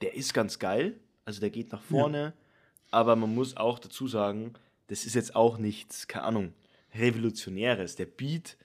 [0.02, 1.00] der ist ganz geil.
[1.26, 2.22] Also der geht nach vorne.
[2.22, 2.34] Ja.
[2.92, 4.54] Aber man muss auch dazu sagen,
[4.88, 6.54] das ist jetzt auch nichts, keine Ahnung,
[6.94, 7.96] Revolutionäres.
[7.96, 8.58] Der Beat,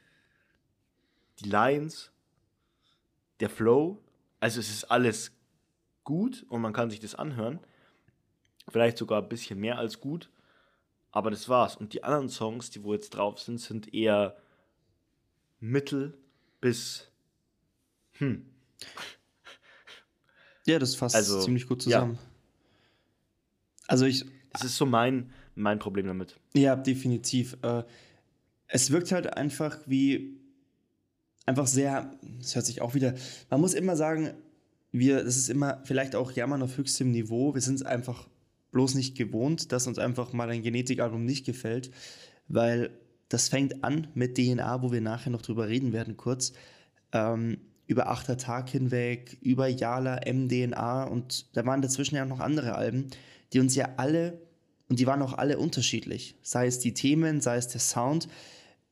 [1.38, 2.10] die Lines,
[3.40, 3.96] der Flow,
[4.40, 5.32] also es ist alles
[6.04, 7.60] gut und man kann sich das anhören.
[8.68, 10.28] Vielleicht sogar ein bisschen mehr als gut.
[11.16, 11.76] Aber das war's.
[11.76, 14.36] Und die anderen Songs, die wo jetzt drauf sind, sind eher
[15.60, 16.12] mittel
[16.60, 17.08] bis
[18.18, 18.44] hm.
[20.66, 22.16] Ja, das fasst also, ziemlich gut zusammen.
[22.16, 22.20] Ja.
[23.88, 24.26] Also ich.
[24.52, 26.38] Das ist so mein, mein Problem damit.
[26.52, 27.56] Ja, definitiv.
[27.62, 27.84] Äh,
[28.68, 30.38] es wirkt halt einfach wie
[31.46, 33.14] einfach sehr, das hört sich auch wieder,
[33.48, 34.34] man muss immer sagen,
[34.92, 38.28] wir, das ist immer vielleicht auch Jammern auf höchstem Niveau, wir sind es einfach
[38.76, 41.90] bloß nicht gewohnt, dass uns einfach mal ein Genetikalbum nicht gefällt,
[42.46, 42.90] weil
[43.30, 46.52] das fängt an mit DNA, wo wir nachher noch drüber reden werden, kurz.
[47.12, 52.74] Ähm, über Achter Tag hinweg, über Yala, MDNA und da waren dazwischen ja noch andere
[52.74, 53.06] Alben,
[53.54, 54.42] die uns ja alle,
[54.90, 58.28] und die waren auch alle unterschiedlich, sei es die Themen, sei es der Sound.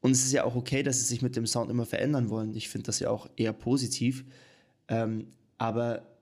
[0.00, 2.54] Und es ist ja auch okay, dass sie sich mit dem Sound immer verändern wollen.
[2.54, 4.24] Ich finde das ja auch eher positiv.
[4.88, 5.26] Ähm,
[5.58, 6.13] aber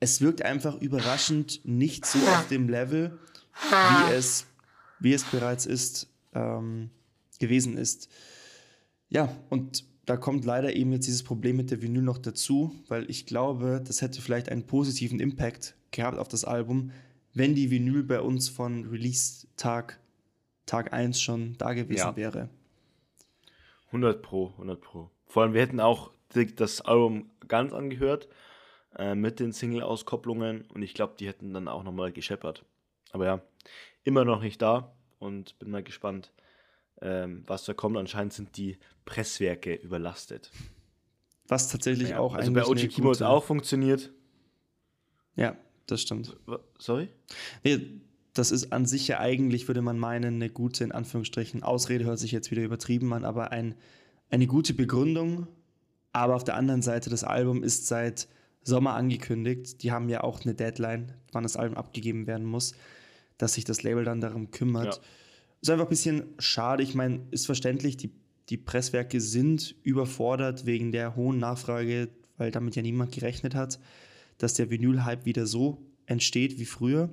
[0.00, 3.18] es wirkt einfach überraschend nicht so auf dem Level,
[3.70, 4.46] wie es,
[4.98, 6.90] wie es bereits ist, ähm,
[7.38, 8.08] gewesen ist.
[9.10, 13.08] Ja, und da kommt leider eben jetzt dieses Problem mit der Vinyl noch dazu, weil
[13.10, 16.90] ich glaube, das hätte vielleicht einen positiven Impact gehabt auf das Album,
[17.34, 20.00] wenn die Vinyl bei uns von Release-Tag
[20.66, 22.16] Tag 1 schon da gewesen ja.
[22.16, 22.48] wäre.
[23.86, 25.10] 100 Pro, 100 Pro.
[25.26, 26.12] Vor allem, wir hätten auch
[26.56, 28.28] das Album ganz angehört
[28.96, 32.64] äh, mit den Single-Auskopplungen und ich glaube, die hätten dann auch nochmal gescheppert.
[33.12, 33.42] Aber ja,
[34.04, 36.32] immer noch nicht da und bin mal gespannt,
[37.00, 37.96] ähm, was da kommt.
[37.96, 40.50] Anscheinend sind die Presswerke überlastet.
[41.48, 44.12] Was tatsächlich ja, auch also bei OG Keyboards auch funktioniert.
[45.36, 46.36] Ja, das stimmt.
[46.78, 47.08] Sorry?
[47.64, 48.00] Nee,
[48.34, 52.18] das ist an sich ja eigentlich, würde man meinen, eine gute, in Anführungsstrichen, Ausrede hört
[52.18, 53.74] sich jetzt wieder übertrieben an, aber ein,
[54.30, 55.48] eine gute Begründung.
[56.12, 58.28] Aber auf der anderen Seite, das Album ist seit
[58.62, 59.82] Sommer angekündigt.
[59.82, 62.74] Die haben ja auch eine Deadline, wann das Album abgegeben werden muss,
[63.38, 64.96] dass sich das Label dann darum kümmert.
[64.96, 65.02] Ja.
[65.62, 66.82] Ist einfach ein bisschen schade.
[66.82, 68.12] Ich meine, ist verständlich, die,
[68.48, 73.78] die Presswerke sind überfordert wegen der hohen Nachfrage, weil damit ja niemand gerechnet hat,
[74.38, 77.10] dass der Vinyl-Hype wieder so entsteht wie früher.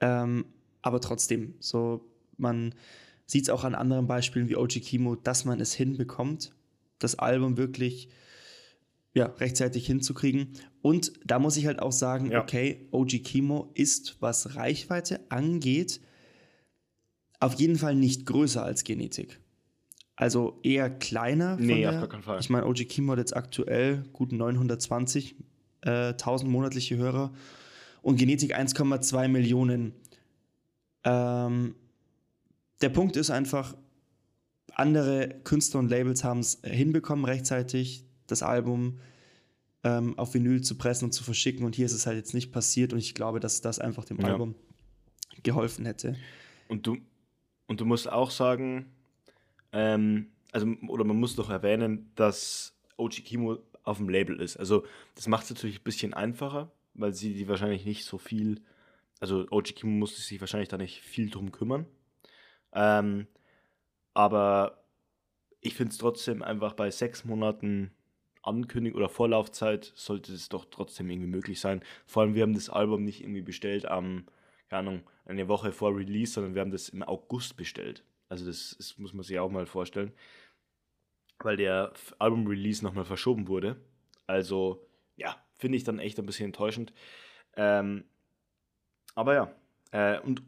[0.00, 0.46] Ähm,
[0.82, 2.04] aber trotzdem, so
[2.36, 2.74] man
[3.26, 6.54] sieht es auch an anderen Beispielen wie OG Kimo, dass man es hinbekommt,
[6.98, 8.08] das Album wirklich
[9.18, 10.52] ja, rechtzeitig hinzukriegen.
[10.80, 12.40] Und da muss ich halt auch sagen, ja.
[12.40, 16.00] okay, OG Kimo ist, was Reichweite angeht,
[17.40, 19.40] auf jeden Fall nicht größer als Genetik.
[20.14, 21.56] Also eher kleiner.
[21.56, 22.38] Nee, der, auf gar keinen Fall.
[22.38, 25.34] Ich meine, OG Kimo hat jetzt aktuell gut 920.000
[25.84, 27.32] äh, monatliche Hörer
[28.02, 29.94] und Genetik 1,2 Millionen.
[31.02, 31.74] Ähm,
[32.82, 33.74] der Punkt ist einfach,
[34.74, 39.00] andere Künstler und Labels haben es hinbekommen, rechtzeitig das Album
[39.82, 41.64] ähm, auf Vinyl zu pressen und zu verschicken.
[41.66, 42.92] Und hier ist es halt jetzt nicht passiert.
[42.92, 44.28] Und ich glaube, dass das einfach dem ja.
[44.28, 44.54] Album
[45.42, 46.16] geholfen hätte.
[46.68, 46.98] Und du,
[47.66, 48.92] und du musst auch sagen,
[49.72, 54.56] ähm, also, oder man muss doch erwähnen, dass OG Kimo auf dem Label ist.
[54.56, 58.62] Also, das macht es natürlich ein bisschen einfacher, weil sie die wahrscheinlich nicht so viel,
[59.20, 61.86] also OG Kimo musste sich wahrscheinlich da nicht viel drum kümmern.
[62.72, 63.26] Ähm,
[64.14, 64.84] aber
[65.60, 67.92] ich finde es trotzdem einfach bei sechs Monaten
[68.48, 71.82] Ankündigung oder Vorlaufzeit sollte es doch trotzdem irgendwie möglich sein.
[72.06, 74.26] Vor allem, wir haben das Album nicht irgendwie bestellt am,
[74.68, 78.04] keine Ahnung, eine Woche vor Release, sondern wir haben das im August bestellt.
[78.28, 80.12] Also das, das muss man sich auch mal vorstellen.
[81.38, 83.76] Weil der Album-Release nochmal verschoben wurde.
[84.26, 86.92] Also, ja, finde ich dann echt ein bisschen enttäuschend.
[87.56, 88.04] Ähm,
[89.14, 89.54] aber ja,
[89.92, 90.42] äh, und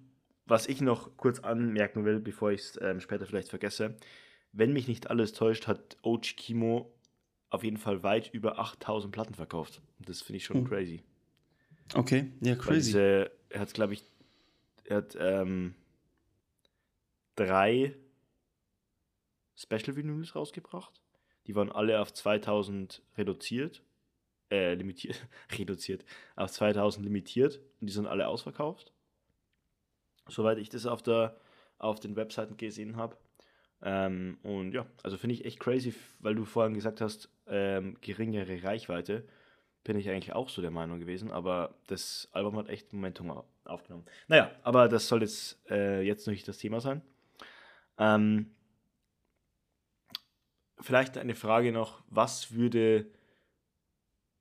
[0.46, 3.96] was ich noch kurz anmerken will, bevor ich es ähm, später vielleicht vergesse,
[4.52, 6.92] wenn mich nicht alles täuscht, hat OG Kimo
[7.50, 9.82] auf jeden Fall weit über 8000 Platten verkauft.
[9.98, 10.64] Das finde ich schon oh.
[10.64, 11.02] crazy.
[11.94, 12.92] Okay, ja, crazy.
[12.92, 14.04] Diese, er hat, glaube ich,
[14.84, 15.74] er hat ähm,
[17.34, 17.96] drei
[19.56, 21.02] Special Vinyls rausgebracht.
[21.46, 23.82] Die waren alle auf 2000 reduziert.
[24.50, 25.26] Äh, limitiert.
[25.58, 26.04] reduziert.
[26.36, 27.60] Auf 2000 limitiert.
[27.80, 28.92] Und die sind alle ausverkauft.
[30.28, 31.36] Soweit ich das auf, der,
[31.78, 33.16] auf den Webseiten gesehen habe.
[33.82, 38.62] Ähm, und ja, also finde ich echt crazy, weil du vorhin gesagt hast, ähm, geringere
[38.62, 39.26] Reichweite.
[39.82, 44.04] Bin ich eigentlich auch so der Meinung gewesen, aber das Album hat echt Momentum aufgenommen.
[44.28, 47.00] Naja, aber das soll jetzt, äh, jetzt nicht das Thema sein.
[47.96, 48.54] Ähm,
[50.78, 53.06] vielleicht eine Frage noch, was würde,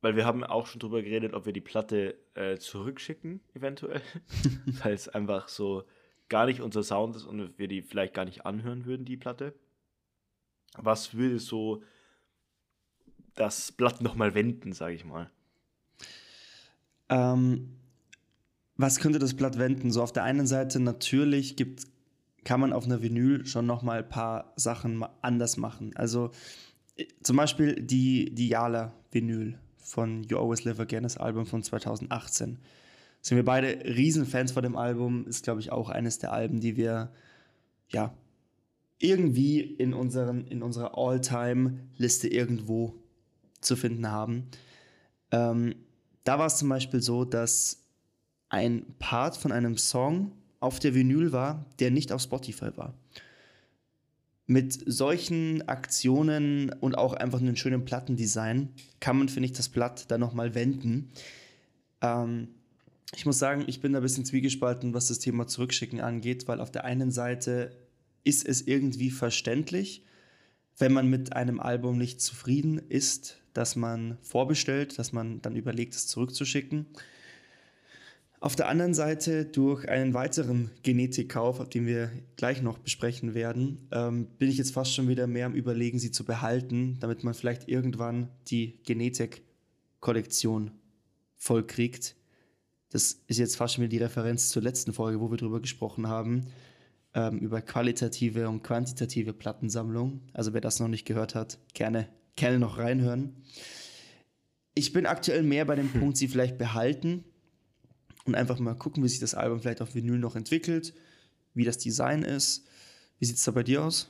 [0.01, 4.01] weil wir haben auch schon drüber geredet, ob wir die Platte äh, zurückschicken, eventuell,
[4.83, 5.85] weil es einfach so
[6.29, 9.53] gar nicht unser Sound ist und wir die vielleicht gar nicht anhören würden, die Platte.
[10.77, 11.83] Was würde so
[13.35, 15.29] das Blatt nochmal wenden, sage ich mal?
[17.09, 17.75] Ähm,
[18.77, 19.91] was könnte das Blatt wenden?
[19.91, 21.87] So auf der einen Seite natürlich gibt,
[22.43, 25.91] kann man auf einer Vinyl schon nochmal ein paar Sachen anders machen.
[25.95, 26.31] Also
[26.95, 31.63] äh, zum Beispiel die, die Yala Vinyl von You Always Live Again, das Album von
[31.63, 32.59] 2018
[33.21, 35.27] sind wir beide Riesenfans von dem Album.
[35.27, 37.11] Ist, glaube ich, auch eines der Alben, die wir,
[37.89, 38.13] ja,
[38.99, 42.95] irgendwie in, unseren, in unserer All-Time-Liste irgendwo
[43.61, 44.47] zu finden haben.
[45.31, 45.75] Ähm,
[46.23, 47.83] da war es zum Beispiel so, dass
[48.49, 52.93] ein Part von einem Song auf der Vinyl war, der nicht auf Spotify war.
[54.45, 60.09] Mit solchen Aktionen und auch einfach einem schönen Plattendesign kann man, finde ich, das Blatt
[60.09, 61.11] dann nochmal wenden.
[62.01, 62.49] Ähm,
[63.15, 66.59] ich muss sagen, ich bin da ein bisschen zwiegespalten, was das Thema Zurückschicken angeht, weil
[66.59, 67.75] auf der einen Seite
[68.23, 70.05] ist es irgendwie verständlich,
[70.77, 75.95] wenn man mit einem Album nicht zufrieden ist, dass man vorbestellt, dass man dann überlegt,
[75.95, 76.85] es zurückzuschicken.
[78.41, 84.27] Auf der anderen Seite, durch einen weiteren Genetikkauf, den wir gleich noch besprechen werden, ähm,
[84.37, 87.67] bin ich jetzt fast schon wieder mehr am Überlegen, sie zu behalten, damit man vielleicht
[87.67, 90.71] irgendwann die Genetik-Kollektion
[91.35, 92.15] vollkriegt.
[92.91, 96.07] Das ist jetzt fast schon wieder die Referenz zur letzten Folge, wo wir darüber gesprochen
[96.07, 96.47] haben,
[97.13, 100.21] ähm, über qualitative und quantitative Plattensammlung.
[100.33, 103.43] Also wer das noch nicht gehört hat, gerne, gerne noch reinhören.
[104.73, 105.99] Ich bin aktuell mehr bei dem hm.
[105.99, 107.23] Punkt, sie vielleicht behalten
[108.25, 110.93] und einfach mal gucken, wie sich das Album vielleicht auf Vinyl noch entwickelt,
[111.53, 112.67] wie das Design ist.
[113.19, 114.09] Wie sieht es da bei dir aus?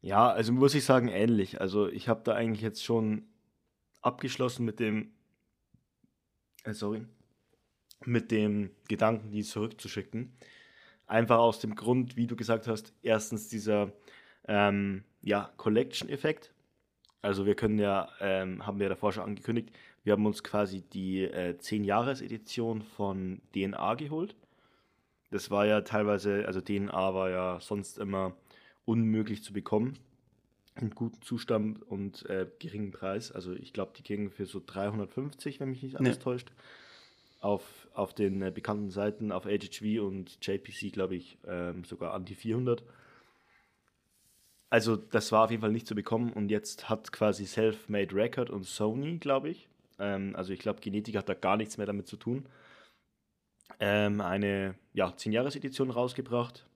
[0.00, 1.60] Ja, also muss ich sagen, ähnlich.
[1.60, 3.22] Also ich habe da eigentlich jetzt schon
[4.00, 5.12] abgeschlossen mit dem,
[6.64, 7.04] äh, sorry,
[8.04, 10.32] mit dem Gedanken, die zurückzuschicken.
[11.06, 13.92] Einfach aus dem Grund, wie du gesagt hast, erstens dieser
[14.48, 16.52] ähm, ja, Collection-Effekt.
[17.20, 19.70] Also wir können ja, ähm, haben wir davor schon angekündigt,
[20.04, 24.34] wir haben uns quasi die äh, 10-Jahres-Edition von DNA geholt.
[25.30, 28.36] Das war ja teilweise, also DNA war ja sonst immer
[28.84, 29.98] unmöglich zu bekommen.
[30.80, 33.30] In gutem Zustand und äh, geringen Preis.
[33.30, 36.22] Also ich glaube, die gingen für so 350, wenn mich nicht alles nee.
[36.22, 36.50] täuscht.
[37.40, 42.24] Auf, auf den äh, bekannten Seiten, auf HHV und JPC, glaube ich, ähm, sogar an
[42.24, 42.82] die 400.
[44.70, 48.48] Also das war auf jeden Fall nicht zu bekommen und jetzt hat quasi Self-Made Record
[48.48, 52.08] und Sony, glaube ich, ähm, also ich glaube, Genetik hat da gar nichts mehr damit
[52.08, 52.46] zu tun.
[53.80, 56.66] Ähm, eine ja, 10-Jahres-Edition rausgebracht.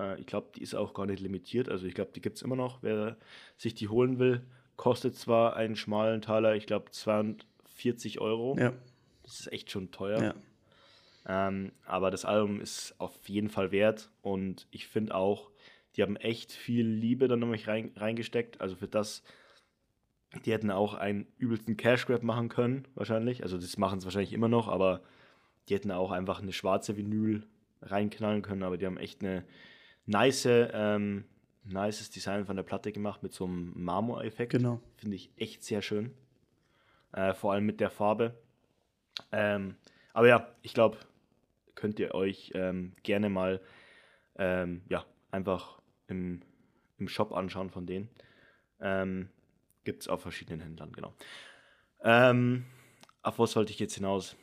[0.00, 1.68] Äh, ich glaube, die ist auch gar nicht limitiert.
[1.68, 2.82] Also ich glaube, die gibt es immer noch.
[2.82, 3.16] Wer
[3.56, 4.42] sich die holen will,
[4.76, 8.56] kostet zwar einen schmalen Taler, ich glaube 42 Euro.
[8.58, 8.72] Ja.
[9.22, 10.22] Das ist echt schon teuer.
[10.22, 10.34] Ja.
[11.48, 15.50] Ähm, aber das Album ist auf jeden Fall wert und ich finde auch,
[15.96, 18.60] die haben echt viel Liebe dann nämlich rein, reingesteckt.
[18.60, 19.22] Also für das,
[20.44, 23.42] die hätten auch einen übelsten Cash Grab machen können, wahrscheinlich.
[23.42, 25.02] Also das machen sie wahrscheinlich immer noch, aber
[25.68, 27.46] die hätten auch einfach eine schwarze Vinyl
[27.82, 29.44] reinknallen können, aber die haben echt eine
[30.06, 31.24] nice, ähm,
[31.64, 34.52] nices Design von der Platte gemacht mit so einem Marmor-Effekt.
[34.52, 34.80] Genau.
[34.96, 36.14] Finde ich echt sehr schön.
[37.12, 38.34] Äh, vor allem mit der Farbe.
[39.32, 39.76] Ähm,
[40.12, 40.98] aber ja, ich glaube,
[41.74, 43.60] könnt ihr euch ähm, gerne mal
[44.36, 46.42] ähm, ja, einfach im,
[46.98, 48.08] im Shop anschauen von denen.
[48.80, 49.28] Ähm,
[49.84, 51.14] Gibt es auf verschiedenen Händlern, genau.
[52.02, 52.64] Ähm,
[53.22, 54.36] auf was wollte ich jetzt hinaus?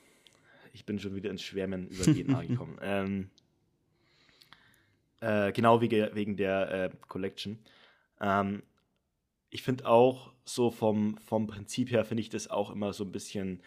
[0.74, 2.78] Ich bin schon wieder ins Schwärmen über DNA gekommen.
[2.82, 3.30] Ähm,
[5.20, 7.60] äh, genau wegen, wegen der äh, Collection.
[8.22, 8.64] Ähm,
[9.50, 13.12] ich finde auch so vom, vom Prinzip her finde ich das auch immer so ein
[13.12, 13.62] bisschen,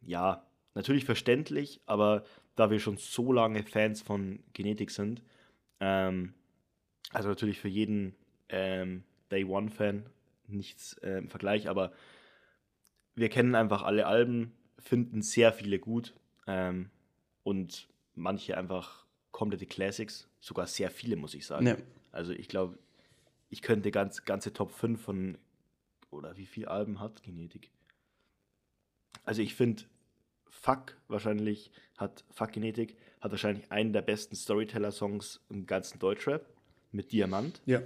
[0.00, 2.24] ja, natürlich verständlich, aber
[2.56, 5.22] da wir schon so lange Fans von Genetik sind,
[5.80, 6.34] ähm,
[7.12, 8.14] also natürlich für jeden
[8.48, 10.06] ähm, Day One-Fan
[10.46, 11.92] nichts äh, im Vergleich, aber
[13.14, 16.14] wir kennen einfach alle Alben, finden sehr viele gut
[16.46, 16.90] ähm,
[17.42, 19.03] und manche einfach
[19.34, 21.66] komplette Classics, sogar sehr viele, muss ich sagen.
[21.66, 21.76] Ja.
[22.12, 22.78] Also ich glaube,
[23.50, 25.38] ich könnte ganz, ganze Top 5 von,
[26.10, 27.70] oder wie viele Alben hat Genetik?
[29.24, 29.82] Also ich finde,
[30.46, 36.46] Fuck wahrscheinlich hat, Fuck Genetik hat wahrscheinlich einen der besten Storyteller-Songs im ganzen Deutschrap
[36.92, 37.60] mit Diamant.
[37.66, 37.82] Ja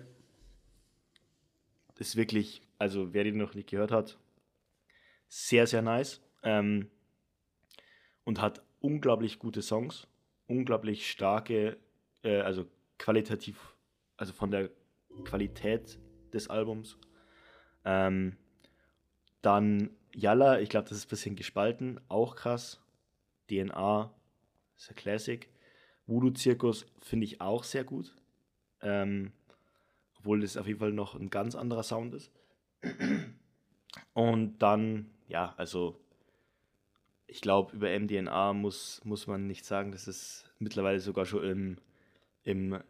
[1.99, 4.19] ist wirklich, also wer den noch nicht gehört hat,
[5.29, 6.21] sehr, sehr nice.
[6.43, 6.91] Ähm,
[8.25, 10.07] und hat unglaublich gute Songs,
[10.49, 11.77] unglaublich starke,
[12.23, 12.67] äh, also
[12.99, 13.77] qualitativ,
[14.17, 14.71] also von der
[15.25, 15.99] Qualität
[16.33, 16.99] des Albums.
[17.85, 18.37] Ähm,
[19.41, 22.81] dann Yalla, ich glaube, das ist ein bisschen gespalten, auch krass.
[23.49, 24.13] DNA
[24.77, 25.49] ist ein Classic.
[26.07, 28.15] Voodoo Zirkus finde ich auch sehr gut.
[28.81, 29.33] Ähm,
[30.19, 32.33] obwohl das auf jeden Fall noch ein ganz anderer Sound ist.
[34.13, 36.01] Und dann, ja, also
[37.29, 41.77] ich glaube, über MDNA muss, muss man nicht sagen, das ist mittlerweile sogar schon im,
[42.43, 42.83] im,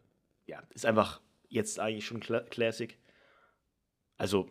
[0.47, 2.97] ja, ist einfach jetzt eigentlich schon Classic.
[4.17, 4.49] Also,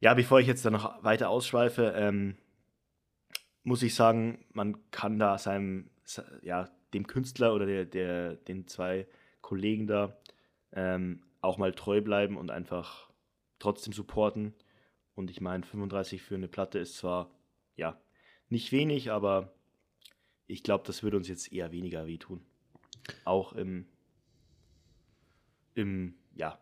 [0.00, 2.36] ja, bevor ich jetzt da noch weiter ausschweife, ähm,
[3.64, 5.90] muss ich sagen, man kann da seinem,
[6.42, 9.08] ja, dem Künstler oder der, der, den zwei
[9.40, 10.16] Kollegen da
[10.72, 13.10] ähm, auch mal treu bleiben und einfach
[13.58, 14.54] trotzdem supporten.
[15.14, 17.30] Und ich meine, 35 für eine Platte ist zwar,
[17.76, 18.00] ja,
[18.54, 19.52] nicht wenig, aber
[20.46, 22.40] ich glaube, das würde uns jetzt eher weniger wehtun.
[23.24, 23.86] Auch im,
[25.74, 26.58] im, ja,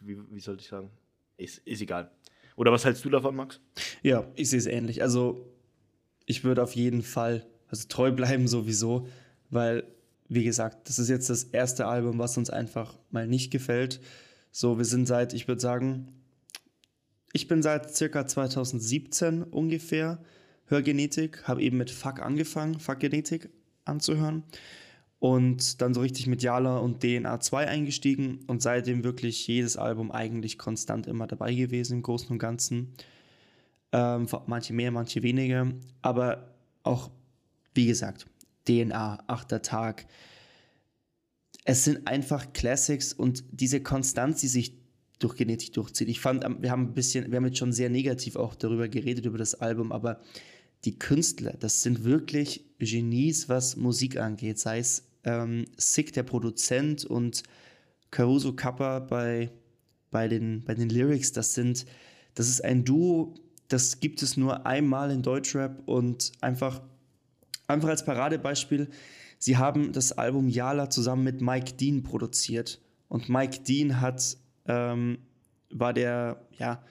[0.00, 0.90] wie, wie sollte ich sagen?
[1.36, 2.10] Ist, ist egal.
[2.56, 3.60] Oder was hältst du davon, Max?
[4.02, 5.02] Ja, ich sehe es ähnlich.
[5.02, 5.52] Also,
[6.24, 9.08] ich würde auf jeden Fall, also treu bleiben sowieso,
[9.50, 9.84] weil
[10.28, 14.00] wie gesagt, das ist jetzt das erste Album, was uns einfach mal nicht gefällt.
[14.50, 16.08] So, wir sind seit, ich würde sagen,
[17.32, 20.24] ich bin seit circa 2017 ungefähr
[20.66, 23.48] Hörgenetik, habe eben mit Fuck angefangen, Fuck Genetik
[23.84, 24.42] anzuhören
[25.18, 30.10] und dann so richtig mit Yala und DNA 2 eingestiegen und seitdem wirklich jedes Album
[30.12, 32.92] eigentlich konstant immer dabei gewesen im Großen und Ganzen.
[33.92, 37.10] Ähm, manche mehr, manche weniger, aber auch,
[37.74, 38.26] wie gesagt,
[38.68, 40.06] DNA, achter Tag.
[41.64, 44.74] Es sind einfach Classics und diese Konstanz, die sich
[45.18, 46.08] durch Genetik durchzieht.
[46.08, 49.24] Ich fand, wir haben ein bisschen, wir haben jetzt schon sehr negativ auch darüber geredet,
[49.24, 50.20] über das Album, aber
[50.86, 54.58] die Künstler, das sind wirklich Genies, was Musik angeht.
[54.58, 57.42] Sei es ähm, Sick, der Produzent, und
[58.10, 59.50] Caruso Kappa bei,
[60.10, 61.32] bei, den, bei den Lyrics.
[61.32, 61.86] Das sind,
[62.34, 63.34] das ist ein Duo,
[63.68, 66.80] das gibt es nur einmal in Deutschrap und einfach,
[67.66, 68.88] einfach als Paradebeispiel,
[69.38, 72.80] sie haben das Album Yala zusammen mit Mike Dean produziert.
[73.08, 75.18] Und Mike Dean hat, ähm,
[75.70, 76.82] war der, ja,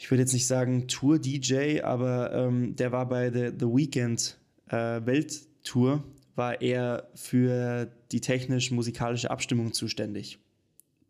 [0.00, 4.38] ich würde jetzt nicht sagen Tour-DJ, aber ähm, der war bei The, The Weekend
[4.68, 6.02] äh, Welttour,
[6.34, 10.38] war er für die technisch-musikalische Abstimmung zuständig.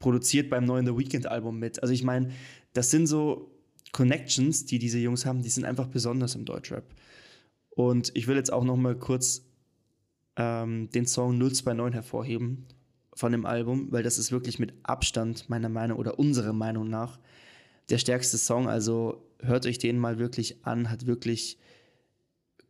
[0.01, 1.81] Produziert beim neuen The Weekend-Album mit.
[1.83, 2.33] Also ich meine,
[2.73, 3.53] das sind so
[3.93, 6.83] Connections, die diese Jungs haben, die sind einfach besonders im Deutschrap.
[7.69, 9.45] Und ich will jetzt auch noch mal kurz
[10.35, 12.67] ähm, den Song 029 hervorheben
[13.15, 17.21] von dem Album, weil das ist wirklich mit Abstand meiner Meinung oder unserer Meinung nach
[17.91, 18.69] der stärkste Song.
[18.69, 21.59] Also hört euch den mal wirklich an, hat wirklich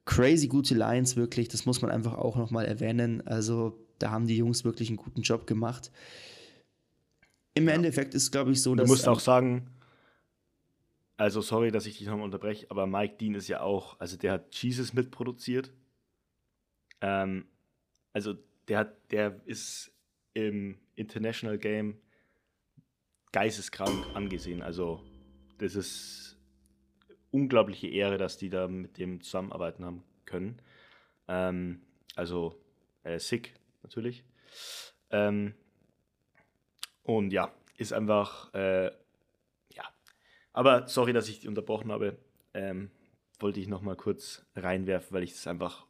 [0.05, 1.49] crazy gute Lines, wirklich.
[1.49, 3.27] Das muss man einfach auch nochmal erwähnen.
[3.27, 5.91] Also da haben die Jungs wirklich einen guten Job gemacht.
[7.55, 7.75] Im ja.
[7.75, 8.87] Endeffekt ist, glaube ich, so, dass.
[8.87, 9.69] Du musst auch sagen,
[11.17, 14.33] also sorry, dass ich dich nochmal unterbreche, aber Mike Dean ist ja auch, also der
[14.33, 15.71] hat Jesus mitproduziert.
[17.03, 17.45] Ähm,
[18.13, 18.35] also
[18.69, 19.93] der hat, der ist
[20.33, 21.99] im International Game
[23.33, 24.63] geisteskrank angesehen.
[24.63, 25.05] Also
[25.61, 26.39] das ist
[27.31, 30.61] unglaubliche Ehre, dass die da mit dem zusammenarbeiten haben können.
[31.29, 31.83] Ähm,
[32.17, 32.55] also
[33.05, 34.25] äh, sick natürlich.
[35.11, 35.55] Ähm,
[37.03, 39.85] und ja, ist einfach, äh, ja.
[40.53, 42.19] Aber sorry, dass ich dich unterbrochen habe.
[42.53, 42.91] Ähm,
[43.39, 45.87] wollte ich nochmal kurz reinwerfen, weil ich es einfach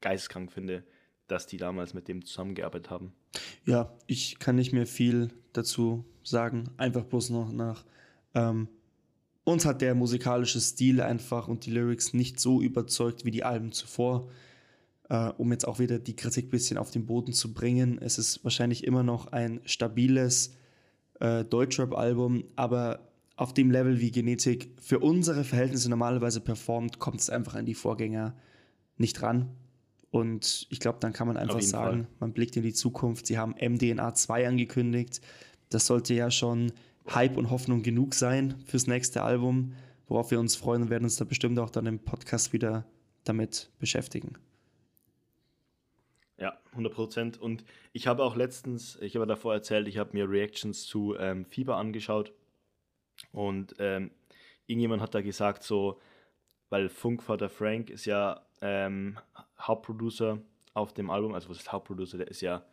[0.00, 0.84] geisteskrank finde,
[1.28, 3.14] dass die damals mit dem zusammengearbeitet haben.
[3.64, 6.70] Ja, ich kann nicht mehr viel dazu sagen.
[6.76, 7.84] Einfach bloß noch nach.
[8.34, 8.68] Ähm,
[9.50, 13.72] uns hat der musikalische Stil einfach und die Lyrics nicht so überzeugt wie die Alben
[13.72, 14.28] zuvor.
[15.10, 17.98] Äh, um jetzt auch wieder die Kritik ein bisschen auf den Boden zu bringen.
[18.00, 20.54] Es ist wahrscheinlich immer noch ein stabiles
[21.18, 27.28] äh, Deutschrap-Album, aber auf dem Level wie Genetik für unsere Verhältnisse normalerweise performt, kommt es
[27.28, 28.36] einfach an die Vorgänger
[28.98, 29.50] nicht ran.
[30.10, 32.14] Und ich glaube, dann kann man einfach sagen, Fall.
[32.20, 33.26] man blickt in die Zukunft.
[33.26, 35.20] Sie haben MDNA 2 angekündigt.
[35.70, 36.72] Das sollte ja schon
[37.08, 39.74] Hype und Hoffnung genug sein fürs nächste Album,
[40.06, 42.84] worauf wir uns freuen und werden uns da bestimmt auch dann im Podcast wieder
[43.24, 44.34] damit beschäftigen.
[46.38, 47.38] Ja, 100 Prozent.
[47.40, 51.44] Und ich habe auch letztens, ich habe davor erzählt, ich habe mir Reactions zu ähm,
[51.44, 52.32] Fieber angeschaut.
[53.32, 54.10] Und ähm,
[54.66, 56.00] irgendjemand hat da gesagt, so,
[56.70, 59.18] weil Funkvater Frank ist ja ähm,
[59.60, 60.40] Hauptproducer
[60.72, 62.64] auf dem Album, also was ist Hauptproducer, der ist ja,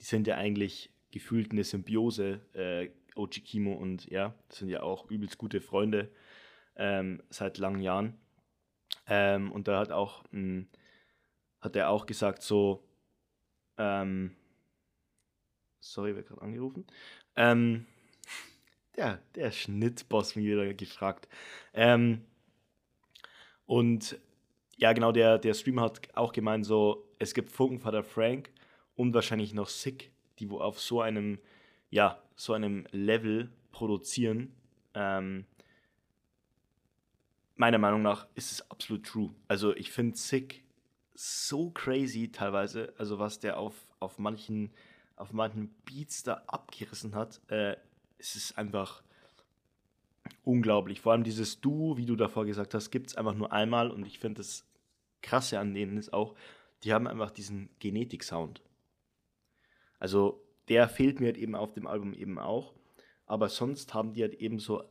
[0.00, 5.10] die sind ja eigentlich gefühlt eine Symbiose, äh, Ochi Kimo und das sind ja auch
[5.10, 6.10] übelst gute Freunde
[6.76, 8.18] ähm, seit langen Jahren.
[9.06, 10.68] Ähm, und da hat auch, mh, hm,
[11.60, 12.82] hat er auch gesagt, so,
[13.78, 14.34] ähm,
[15.80, 16.86] sorry, wer gerade angerufen?
[17.36, 17.86] Ähm,
[18.96, 21.28] der, der Schnittboss mich wieder gefragt.
[21.72, 22.24] Ähm,
[23.66, 24.18] und
[24.76, 28.50] ja, genau, der, der Streamer hat auch gemeint, so, es gibt Funkenvater Frank
[28.94, 31.38] und wahrscheinlich noch Sick, die wo auf so einem,
[31.92, 34.52] ja, so einem Level produzieren.
[34.94, 35.44] Ähm,
[37.54, 39.30] meiner Meinung nach ist es absolut true.
[39.46, 40.64] Also ich finde Sick
[41.14, 44.72] so crazy teilweise, also was der auf, auf manchen
[45.16, 47.76] auf manchen Beats da abgerissen hat, äh,
[48.18, 49.02] es ist einfach
[50.42, 51.00] unglaublich.
[51.00, 54.04] Vor allem dieses Du, wie du davor gesagt hast, gibt es einfach nur einmal und
[54.04, 54.66] ich finde das
[55.20, 56.34] Krasse an denen ist auch,
[56.82, 58.62] die haben einfach diesen Genetik-Sound.
[60.00, 62.74] Also der fehlt mir halt eben auf dem Album eben auch,
[63.26, 64.82] aber sonst haben die halt eben so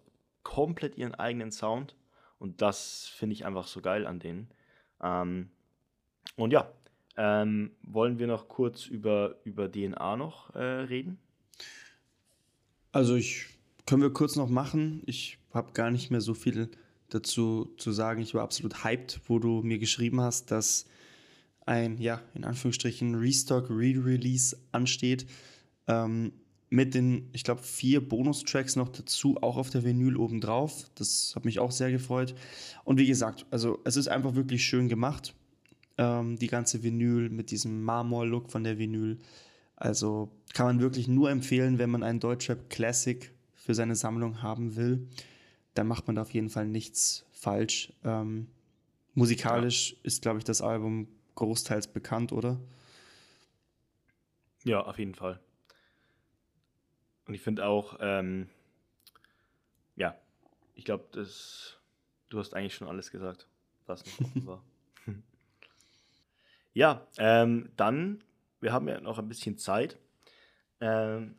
[0.43, 1.95] komplett ihren eigenen Sound
[2.39, 4.49] und das finde ich einfach so geil an denen.
[5.01, 5.49] Ähm,
[6.35, 6.71] und ja,
[7.17, 11.19] ähm, wollen wir noch kurz über, über DNA noch äh, reden?
[12.91, 13.47] Also ich
[13.85, 15.03] können wir kurz noch machen.
[15.05, 16.69] Ich habe gar nicht mehr so viel
[17.09, 18.21] dazu zu sagen.
[18.21, 20.85] Ich war absolut hyped, wo du mir geschrieben hast, dass
[21.65, 25.25] ein, ja, in Anführungsstrichen Restock Re-Release ansteht.
[25.87, 26.33] Ähm,
[26.69, 30.85] mit den, ich glaube, vier Bonustracks noch dazu, auch auf der Vinyl obendrauf.
[30.95, 32.33] Das hat mich auch sehr gefreut.
[32.85, 35.35] Und wie gesagt, also es ist einfach wirklich schön gemacht.
[35.97, 39.17] Ähm, die ganze Vinyl mit diesem Marmor-Look von der Vinyl.
[39.75, 44.77] Also kann man wirklich nur empfehlen, wenn man einen Deutschrap Classic für seine Sammlung haben
[44.77, 45.09] will.
[45.73, 47.91] Dann macht man da auf jeden Fall nichts falsch.
[48.05, 48.47] Ähm,
[49.13, 49.97] musikalisch ja.
[50.03, 52.61] ist, glaube ich, das Album großteils bekannt, oder?
[54.63, 55.41] Ja, auf jeden Fall.
[57.31, 58.49] Und ich finde auch, ähm,
[59.95, 60.19] ja,
[60.75, 63.47] ich glaube, du hast eigentlich schon alles gesagt,
[63.85, 64.63] was noch offen war.
[66.73, 68.21] ja, ähm, dann,
[68.59, 69.97] wir haben ja noch ein bisschen Zeit.
[70.81, 71.37] Ähm,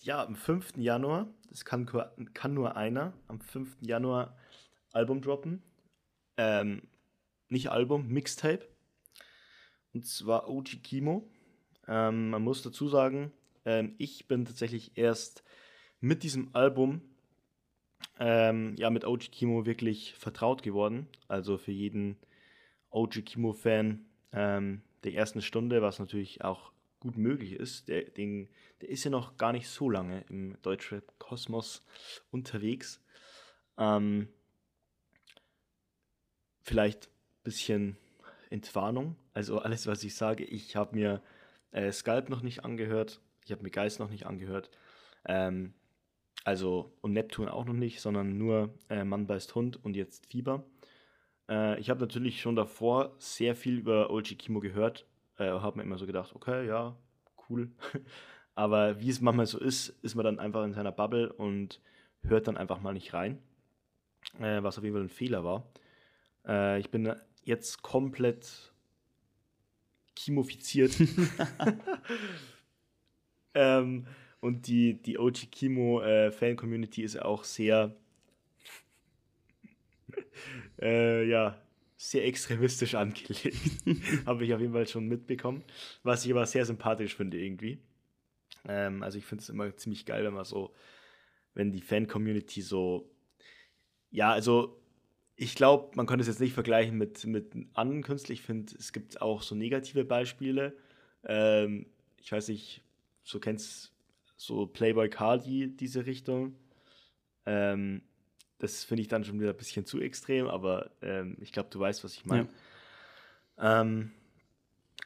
[0.00, 0.78] ja, am 5.
[0.78, 1.84] Januar, das kann,
[2.32, 3.82] kann nur einer, am 5.
[3.82, 4.34] Januar
[4.92, 5.62] Album droppen.
[6.38, 6.88] Ähm,
[7.50, 8.66] nicht Album, Mixtape.
[9.92, 11.30] Und zwar OG Kimo.
[11.86, 13.30] Ähm, man muss dazu sagen,
[13.64, 15.42] ähm, ich bin tatsächlich erst
[16.00, 17.02] mit diesem Album,
[18.18, 21.08] ähm, ja, mit OG Kimo wirklich vertraut geworden.
[21.28, 22.16] Also für jeden
[22.90, 27.88] OG Kimo-Fan ähm, der ersten Stunde, was natürlich auch gut möglich ist.
[27.88, 28.48] Der, den,
[28.80, 31.84] der ist ja noch gar nicht so lange im Deutschrap-Kosmos
[32.30, 33.00] unterwegs.
[33.76, 34.28] Ähm,
[36.62, 37.96] vielleicht ein bisschen
[38.50, 39.16] Entwarnung.
[39.32, 41.22] Also alles, was ich sage, ich habe mir
[41.70, 43.20] äh, Sculpt noch nicht angehört.
[43.48, 44.68] Ich habe mir Geist noch nicht angehört.
[45.24, 45.72] Ähm,
[46.44, 50.64] also, und Neptun auch noch nicht, sondern nur äh, Mann beißt Hund und jetzt Fieber.
[51.48, 55.06] Äh, ich habe natürlich schon davor sehr viel über Olchi Kimo gehört.
[55.38, 56.94] Äh, habe mir immer so gedacht, okay, ja,
[57.48, 57.70] cool.
[58.54, 61.80] Aber wie es manchmal so ist, ist man dann einfach in seiner Bubble und
[62.24, 63.38] hört dann einfach mal nicht rein.
[64.40, 65.66] Äh, was auf jeden Fall ein Fehler war.
[66.46, 68.74] Äh, ich bin jetzt komplett
[70.14, 70.92] chimofiziert.
[73.58, 74.06] Ähm,
[74.40, 77.96] und die, die OG Kimo äh, Fan-Community ist auch sehr,
[80.80, 81.60] äh, ja,
[81.96, 83.58] sehr extremistisch angelegt.
[84.26, 85.64] Habe ich auf jeden Fall schon mitbekommen.
[86.04, 87.78] Was ich aber sehr sympathisch finde irgendwie.
[88.68, 90.72] Ähm, also ich finde es immer ziemlich geil, wenn man so,
[91.54, 93.10] wenn die Fan-Community so,
[94.10, 94.80] ja, also
[95.34, 98.34] ich glaube, man könnte es jetzt nicht vergleichen mit, mit anderen Künstlern.
[98.34, 100.76] Ich finde, es gibt auch so negative Beispiele.
[101.24, 101.86] Ähm,
[102.20, 102.82] ich weiß nicht,
[103.22, 103.92] so kennst
[104.36, 106.54] so Playboy Cardi, diese Richtung.
[107.44, 108.02] Ähm,
[108.58, 111.78] das finde ich dann schon wieder ein bisschen zu extrem, aber ähm, ich glaube, du
[111.78, 112.48] weißt, was ich meine.
[113.56, 113.80] Ja.
[113.80, 114.12] Ähm,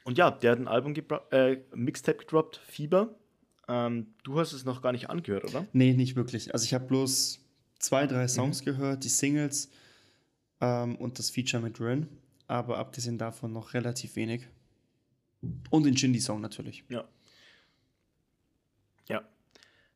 [0.05, 0.93] und ja, der hat ein Album,
[1.31, 3.15] äh, Mixtape gedroppt, Fieber.
[3.67, 5.65] Ähm, du hast es noch gar nicht angehört, oder?
[5.71, 6.53] Nee, nicht wirklich.
[6.53, 7.39] Also ich habe bloß
[7.79, 8.65] zwei, drei Songs mhm.
[8.65, 9.69] gehört, die Singles
[10.59, 12.07] ähm, und das Feature mit Rin.
[12.47, 14.47] Aber abgesehen davon noch relativ wenig.
[15.69, 16.83] Und den Shindy-Song natürlich.
[16.89, 17.05] Ja.
[19.07, 19.23] Ja.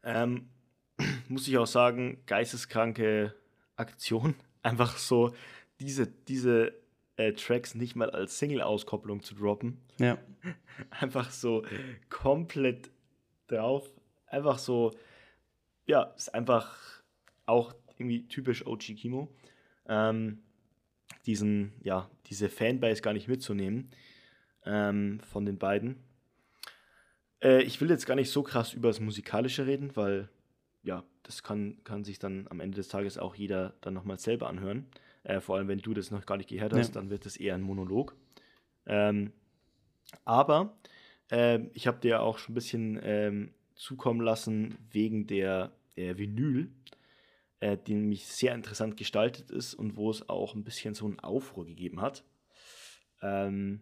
[0.03, 0.49] Ähm,
[1.28, 3.34] muss ich auch sagen, geisteskranke
[3.76, 4.36] Aktion.
[4.64, 5.34] Einfach so
[5.80, 6.74] diese, diese
[7.16, 9.82] äh, Tracks nicht mal als Single-Auskopplung zu droppen.
[9.99, 10.18] Ja.
[10.89, 11.64] Einfach so
[12.10, 12.89] komplett
[13.47, 13.89] drauf.
[14.28, 14.91] Einfach so,
[15.86, 16.78] ja, ist einfach
[17.45, 19.34] auch irgendwie typisch OG Kimo.
[19.88, 20.39] Ähm,
[21.26, 23.89] diesen, ja, diese Fanbase gar nicht mitzunehmen
[24.66, 26.03] ähm, von den beiden.
[27.47, 30.29] Äh, ich will jetzt gar nicht so krass über das Musikalische reden, weil
[30.83, 34.47] ja, das kann, kann sich dann am Ende des Tages auch jeder dann nochmal selber
[34.47, 34.85] anhören.
[35.23, 36.93] Äh, vor allem, wenn du das noch gar nicht gehört hast, ja.
[36.93, 38.15] dann wird das eher ein Monolog.
[38.85, 39.31] Ähm,
[40.23, 40.77] aber
[41.31, 46.69] äh, ich habe dir auch schon ein bisschen ähm, zukommen lassen wegen der, der Vinyl,
[47.59, 51.19] äh, die nämlich sehr interessant gestaltet ist und wo es auch ein bisschen so einen
[51.19, 52.23] Aufruhr gegeben hat.
[53.21, 53.81] Ähm,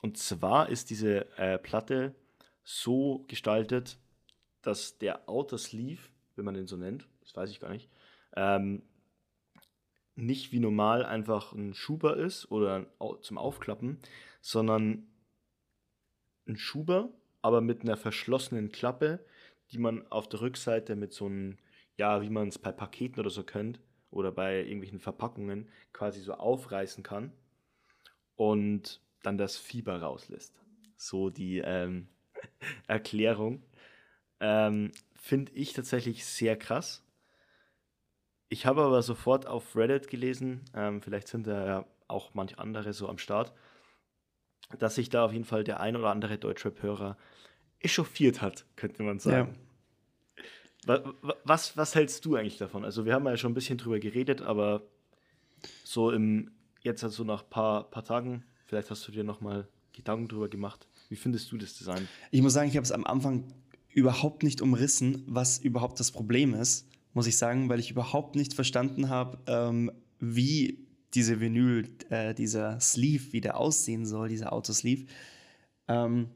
[0.00, 2.14] und zwar ist diese äh, Platte
[2.62, 3.98] so gestaltet,
[4.62, 6.02] dass der Outer Sleeve,
[6.36, 7.90] wenn man den so nennt, das weiß ich gar nicht,
[8.36, 8.82] ähm,
[10.14, 12.86] nicht wie normal einfach ein Schuber ist oder
[13.22, 13.98] zum Aufklappen,
[14.40, 15.06] sondern
[16.46, 17.10] ein Schuber,
[17.40, 19.24] aber mit einer verschlossenen Klappe,
[19.70, 21.58] die man auf der Rückseite mit so einem,
[21.96, 26.34] ja, wie man es bei Paketen oder so kennt oder bei irgendwelchen Verpackungen quasi so
[26.34, 27.32] aufreißen kann
[28.36, 30.60] und dann das Fieber rauslässt.
[30.96, 32.08] So die, ähm,
[32.86, 33.62] Erklärung.
[34.40, 37.04] Ähm, Finde ich tatsächlich sehr krass.
[38.48, 42.92] Ich habe aber sofort auf Reddit gelesen, ähm, vielleicht sind da ja auch manche andere
[42.92, 43.54] so am Start,
[44.78, 47.16] dass sich da auf jeden Fall der ein oder andere Deutschrap-Hörer
[47.80, 49.56] echauffiert hat, könnte man sagen.
[50.86, 51.34] Ja.
[51.44, 52.84] Was, was hältst du eigentlich davon?
[52.84, 54.82] Also wir haben ja schon ein bisschen drüber geredet, aber
[55.84, 56.50] so im,
[56.82, 60.48] jetzt also nach ein paar, paar Tagen, vielleicht hast du dir noch mal Gedanken drüber
[60.48, 60.88] gemacht.
[61.12, 62.08] Wie findest du das Design?
[62.30, 63.44] Ich muss sagen, ich habe es am Anfang
[63.90, 68.54] überhaupt nicht umrissen, was überhaupt das Problem ist, muss ich sagen, weil ich überhaupt nicht
[68.54, 75.04] verstanden habe, ähm, wie diese Vinyl, äh, dieser Sleeve wieder aussehen soll, dieser Autosleeve.
[75.86, 76.30] Ähm,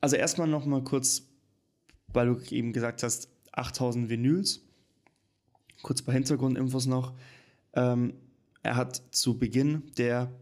[0.00, 1.24] also erstmal noch mal kurz,
[2.06, 4.62] weil du eben gesagt hast, 8000 Vinyls.
[5.82, 7.12] Kurz bei Hintergrundinfos noch.
[7.74, 8.14] Ähm,
[8.62, 10.32] er hat zu Beginn der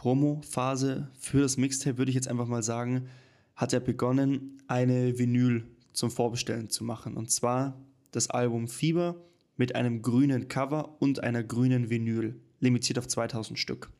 [0.00, 3.10] Promo-Phase für das Mixtape, würde ich jetzt einfach mal sagen,
[3.54, 7.18] hat er begonnen, eine Vinyl zum Vorbestellen zu machen.
[7.18, 7.78] Und zwar
[8.10, 9.16] das Album Fieber
[9.58, 13.90] mit einem grünen Cover und einer grünen Vinyl, limitiert auf 2000 Stück.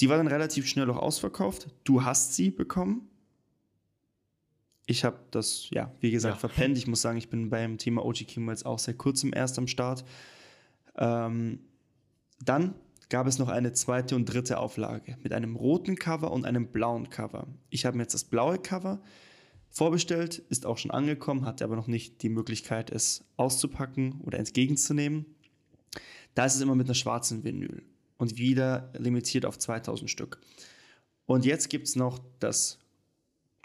[0.00, 1.68] Die war dann relativ schnell auch ausverkauft.
[1.84, 3.06] Du hast sie bekommen.
[4.86, 6.38] Ich habe das, ja, wie gesagt, ja.
[6.38, 6.78] verpennt.
[6.78, 9.66] Ich muss sagen, ich bin beim Thema OG Kimo jetzt auch seit kurzem erst am
[9.66, 10.06] Start.
[10.96, 11.58] Ähm,
[12.42, 12.74] dann
[13.08, 17.10] gab es noch eine zweite und dritte Auflage mit einem roten Cover und einem blauen
[17.10, 17.46] Cover.
[17.70, 19.00] Ich habe mir jetzt das blaue Cover
[19.70, 25.26] vorbestellt, ist auch schon angekommen, hatte aber noch nicht die Möglichkeit, es auszupacken oder entgegenzunehmen.
[26.34, 27.82] Da ist es immer mit einer schwarzen Vinyl
[28.18, 30.40] und wieder limitiert auf 2000 Stück.
[31.26, 32.78] Und jetzt gibt es noch das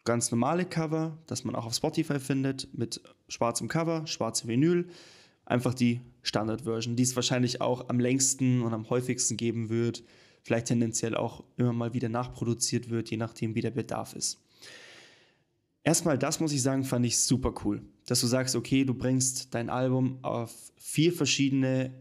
[0.03, 4.89] ganz normale Cover, das man auch auf Spotify findet, mit schwarzem Cover, schwarze Vinyl.
[5.51, 10.01] Einfach die Standard-Version, die es wahrscheinlich auch am längsten und am häufigsten geben wird.
[10.43, 14.41] Vielleicht tendenziell auch immer mal wieder nachproduziert wird, je nachdem, wie der Bedarf ist.
[15.83, 19.53] Erstmal das muss ich sagen, fand ich super cool, dass du sagst, okay, du bringst
[19.53, 21.91] dein Album auf vier verschiedene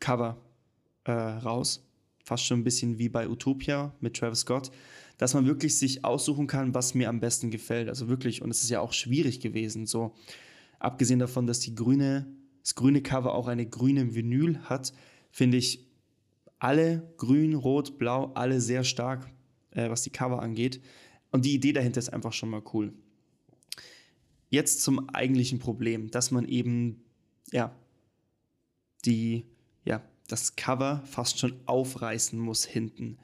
[0.00, 0.40] Cover
[1.04, 1.86] äh, raus,
[2.24, 4.70] fast schon ein bisschen wie bei Utopia mit Travis Scott,
[5.18, 7.90] dass man wirklich sich aussuchen kann, was mir am besten gefällt.
[7.90, 10.14] Also wirklich, und es ist ja auch schwierig gewesen, so
[10.78, 12.26] abgesehen davon, dass die grüne,
[12.66, 14.92] das grüne Cover auch eine grüne Vinyl hat,
[15.30, 15.86] finde ich
[16.58, 19.30] alle grün, rot, blau, alle sehr stark,
[19.70, 20.82] äh, was die Cover angeht.
[21.30, 22.92] Und die Idee dahinter ist einfach schon mal cool.
[24.50, 27.04] Jetzt zum eigentlichen Problem, dass man eben,
[27.52, 27.72] ja,
[29.04, 29.46] die,
[29.84, 33.16] ja, das Cover fast schon aufreißen muss hinten.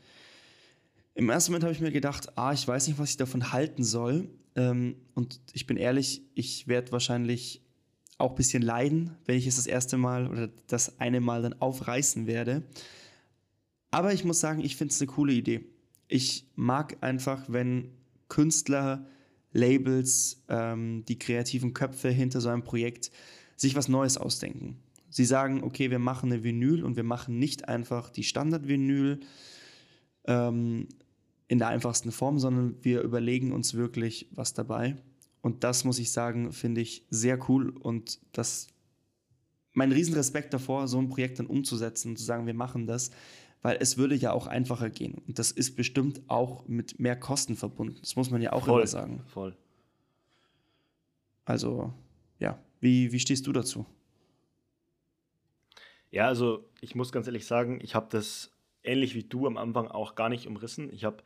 [1.14, 3.82] Im ersten Moment habe ich mir gedacht, ah, ich weiß nicht, was ich davon halten
[3.82, 4.30] soll.
[4.54, 7.61] Ähm, und ich bin ehrlich, ich werde wahrscheinlich
[8.18, 11.60] auch ein bisschen leiden, wenn ich es das erste Mal oder das eine Mal dann
[11.60, 12.62] aufreißen werde.
[13.90, 15.64] Aber ich muss sagen, ich finde es eine coole Idee.
[16.08, 17.90] Ich mag einfach, wenn
[18.28, 19.06] Künstler
[19.52, 23.10] Labels, ähm, die kreativen Köpfe hinter so einem Projekt
[23.56, 24.78] sich was Neues ausdenken.
[25.10, 29.20] Sie sagen, okay, wir machen eine Vinyl und wir machen nicht einfach die Standard-Vinyl
[30.24, 30.88] ähm,
[31.48, 34.96] in der einfachsten Form, sondern wir überlegen uns wirklich was dabei.
[35.42, 38.68] Und das muss ich sagen, finde ich sehr cool und das
[39.74, 43.10] mein Riesenrespekt davor, so ein Projekt dann umzusetzen und zu sagen, wir machen das,
[43.62, 45.14] weil es würde ja auch einfacher gehen.
[45.26, 47.98] Und das ist bestimmt auch mit mehr Kosten verbunden.
[48.00, 49.22] Das muss man ja auch voll, immer sagen.
[49.28, 49.56] Voll.
[51.44, 51.92] Also,
[52.38, 53.86] ja, wie, wie stehst du dazu?
[56.10, 59.88] Ja, also ich muss ganz ehrlich sagen, ich habe das ähnlich wie du am Anfang
[59.88, 60.92] auch gar nicht umrissen.
[60.92, 61.22] Ich habe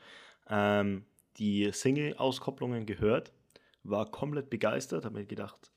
[0.49, 1.05] ähm,
[1.39, 3.33] die Single-Auskopplungen gehört,
[3.89, 5.71] war komplett begeistert, habe mir gedacht,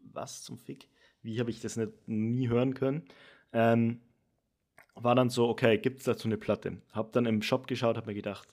[0.00, 0.88] was zum Fick?
[1.22, 3.04] Wie habe ich das nicht, nie hören können?
[3.52, 4.00] Ähm,
[4.94, 6.80] war dann so, okay, gibt es dazu eine Platte?
[6.92, 8.48] Hab dann im Shop geschaut, hab mir gedacht,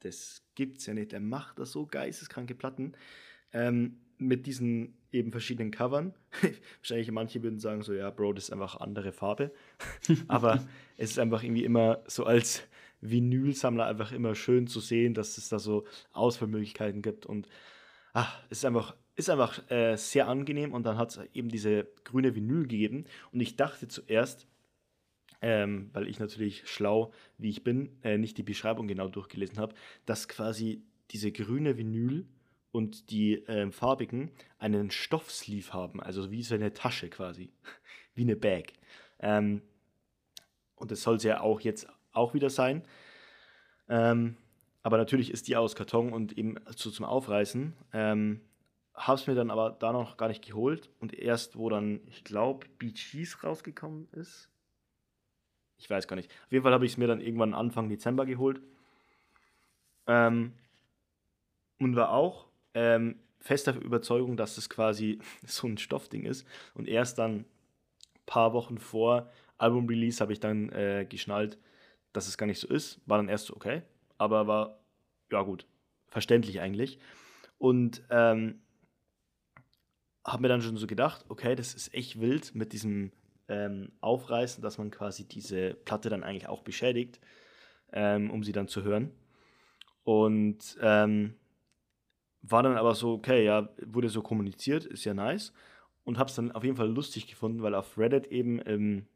[0.00, 1.12] das gibt's ja nicht.
[1.12, 2.92] Er macht da so geisteskranke Platten
[3.52, 6.14] ähm, mit diesen eben verschiedenen Covern.
[6.80, 9.52] Wahrscheinlich manche würden sagen so, ja, Bro, das ist einfach andere Farbe.
[10.28, 12.62] Aber es ist einfach irgendwie immer so als
[13.00, 17.48] Vinylsammler einfach immer schön zu sehen, dass es da so Auswahlmöglichkeiten gibt und
[18.16, 21.86] ach, es ist einfach ist einfach äh, sehr angenehm und dann hat es eben diese
[22.04, 24.46] grüne Vinyl gegeben und ich dachte zuerst,
[25.40, 29.74] ähm, weil ich natürlich schlau, wie ich bin, äh, nicht die Beschreibung genau durchgelesen habe,
[30.04, 32.26] dass quasi diese grüne Vinyl
[32.72, 37.52] und die äh, farbigen einen Stoffsleeve haben, also wie so eine Tasche quasi,
[38.14, 38.72] wie eine Bag.
[39.18, 39.62] Ähm,
[40.74, 42.82] und das soll es ja auch jetzt auch wieder sein.
[43.88, 44.36] Ähm,
[44.86, 47.72] aber natürlich ist die aus Karton und eben so zum Aufreißen.
[47.92, 48.40] Ähm,
[48.94, 52.22] habe es mir dann aber da noch gar nicht geholt und erst, wo dann, ich
[52.22, 54.48] glaube, Beaches rausgekommen ist,
[55.76, 56.30] ich weiß gar nicht.
[56.30, 58.62] Auf jeden Fall habe ich es mir dann irgendwann Anfang Dezember geholt.
[60.06, 60.52] Ähm,
[61.80, 66.46] und war auch ähm, fester Überzeugung, dass es quasi so ein Stoffding ist.
[66.74, 67.44] Und erst dann
[68.24, 71.58] paar Wochen vor Album-Release habe ich dann äh, geschnallt,
[72.12, 73.00] dass es gar nicht so ist.
[73.06, 73.82] War dann erst so, okay.
[74.18, 74.80] Aber war,
[75.30, 75.66] ja gut,
[76.08, 76.98] verständlich eigentlich.
[77.58, 78.60] Und ähm,
[80.24, 83.12] habe mir dann schon so gedacht, okay, das ist echt wild mit diesem
[83.48, 87.20] ähm, aufreißen, dass man quasi diese Platte dann eigentlich auch beschädigt,
[87.92, 89.12] ähm, um sie dann zu hören.
[90.02, 91.34] Und ähm,
[92.42, 95.52] war dann aber so, okay, ja, wurde so kommuniziert, ist ja nice.
[96.04, 99.06] Und hab's dann auf jeden Fall lustig gefunden, weil auf Reddit eben im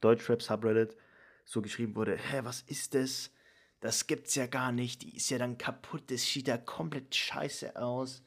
[0.00, 0.96] Deutschrap Subreddit
[1.44, 3.32] so geschrieben wurde, hä, was ist das?
[3.80, 7.76] Das gibt's ja gar nicht, die ist ja dann kaputt, das sieht ja komplett scheiße
[7.76, 8.22] aus.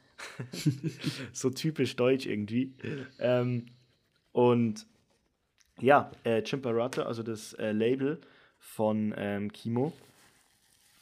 [1.34, 2.74] so typisch deutsch irgendwie.
[3.20, 3.68] Ähm,
[4.32, 4.88] und
[5.80, 8.20] ja, äh, Chimparata, also das äh, Label
[8.58, 9.94] von ähm, Kimo,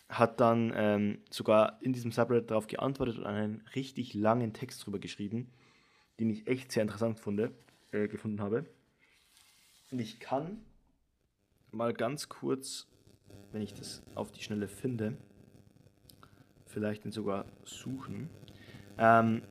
[0.10, 5.00] hat dann ähm, sogar in diesem Subreddit darauf geantwortet und einen richtig langen Text drüber
[5.00, 5.50] geschrieben,
[6.20, 7.52] den ich echt sehr interessant funde,
[7.92, 8.66] äh, gefunden habe.
[9.90, 10.62] Und ich kann
[11.72, 12.88] mal ganz kurz,
[13.52, 15.18] wenn ich das auf die Schnelle finde,
[16.68, 18.30] vielleicht den sogar suchen.
[18.98, 19.42] Ähm,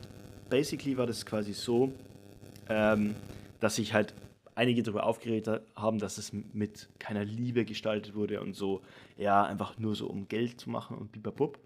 [0.48, 1.92] basically war das quasi so,
[2.68, 3.14] ähm,
[3.60, 4.14] dass sich halt
[4.54, 8.82] einige darüber aufgeregt haben, dass es mit keiner Liebe gestaltet wurde und so,
[9.16, 11.58] ja, einfach nur so um Geld zu machen und bibabub.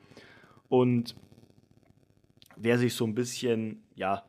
[0.68, 1.16] Und
[2.56, 4.24] wer sich so ein bisschen, ja,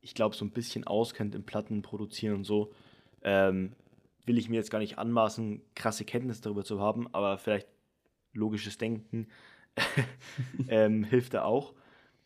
[0.00, 2.72] ich glaube, so ein bisschen auskennt im Platten produzieren und so,
[3.22, 3.72] ähm,
[4.26, 7.68] will ich mir jetzt gar nicht anmaßen, krasse Kenntnisse darüber zu haben, aber vielleicht
[8.32, 9.28] logisches Denken
[10.68, 11.74] ähm, hilft da auch,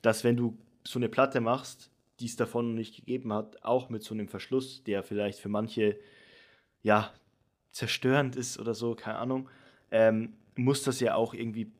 [0.02, 1.90] dass wenn du so eine Platte machst,
[2.20, 5.98] die es davon nicht gegeben hat, auch mit so einem Verschluss, der vielleicht für manche
[6.82, 7.12] ja
[7.70, 9.48] zerstörend ist oder so, keine Ahnung,
[9.90, 11.72] ähm, muss das ja auch irgendwie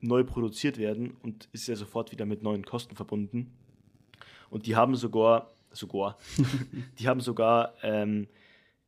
[0.00, 3.52] neu produziert werden und ist ja sofort wieder mit neuen Kosten verbunden.
[4.50, 6.18] Und die haben sogar, sogar,
[6.98, 8.28] die haben sogar ähm,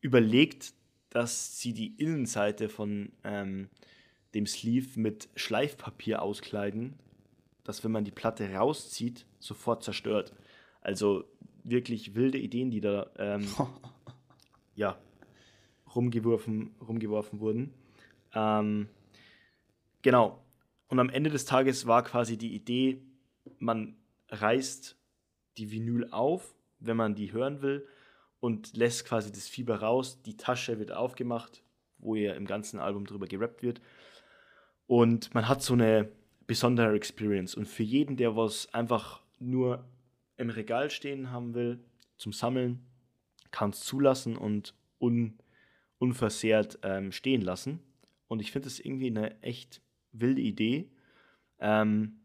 [0.00, 0.74] überlegt,
[1.16, 3.70] dass sie die Innenseite von ähm,
[4.34, 6.92] dem Sleeve mit Schleifpapier auskleiden,
[7.64, 10.34] dass wenn man die Platte rauszieht, sofort zerstört.
[10.82, 11.24] Also
[11.64, 13.46] wirklich wilde Ideen, die da ähm,
[14.74, 14.98] ja,
[15.94, 17.72] rumgeworfen, rumgeworfen wurden.
[18.34, 18.90] Ähm,
[20.02, 20.44] genau.
[20.88, 23.00] Und am Ende des Tages war quasi die Idee,
[23.58, 23.96] man
[24.28, 24.98] reißt
[25.56, 27.88] die Vinyl auf, wenn man die hören will,
[28.46, 30.22] und lässt quasi das Fieber raus.
[30.22, 31.64] Die Tasche wird aufgemacht,
[31.98, 33.80] wo ja im ganzen Album drüber gerappt wird.
[34.86, 36.08] Und man hat so eine
[36.46, 37.56] besondere Experience.
[37.56, 39.84] Und für jeden, der was einfach nur
[40.36, 41.80] im Regal stehen haben will,
[42.18, 42.86] zum Sammeln,
[43.50, 45.40] kann es zulassen und un,
[45.98, 47.80] unversehrt ähm, stehen lassen.
[48.28, 49.82] Und ich finde es irgendwie eine echt
[50.12, 50.92] wilde Idee.
[51.58, 52.20] Ähm,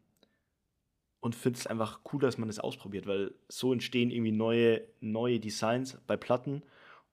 [1.22, 5.38] und finde es einfach cool, dass man das ausprobiert, weil so entstehen irgendwie neue, neue
[5.38, 6.62] Designs bei Platten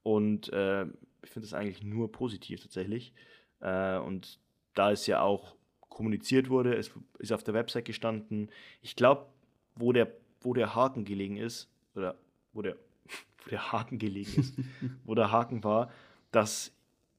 [0.01, 0.85] und äh,
[1.21, 3.13] ich finde es eigentlich nur positiv tatsächlich.
[3.59, 4.39] Äh, und
[4.73, 5.55] da es ja auch
[5.89, 8.49] kommuniziert wurde, es ist auf der Website gestanden,
[8.81, 9.27] ich glaube,
[9.75, 12.17] wo der, wo der Haken gelegen ist, oder
[12.51, 12.77] wo der,
[13.43, 14.55] wo der Haken gelegen ist,
[15.05, 15.91] wo der Haken war,
[16.31, 16.75] dass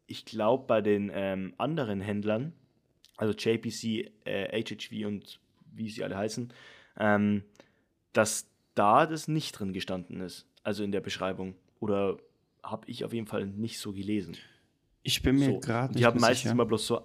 [0.09, 2.53] ich glaube, bei den ähm, anderen Händlern,
[3.17, 5.39] also JPC, äh, HHV und
[5.73, 6.53] wie sie alle heißen,
[6.99, 7.45] ähm,
[8.13, 11.55] dass da das nicht drin gestanden ist, also in der Beschreibung.
[11.81, 12.19] Oder
[12.63, 14.37] habe ich auf jeden Fall nicht so gelesen.
[15.03, 15.61] Ich bin mir so.
[15.61, 16.53] gerade nicht Die haben meistens sicher.
[16.53, 17.03] immer bloß so.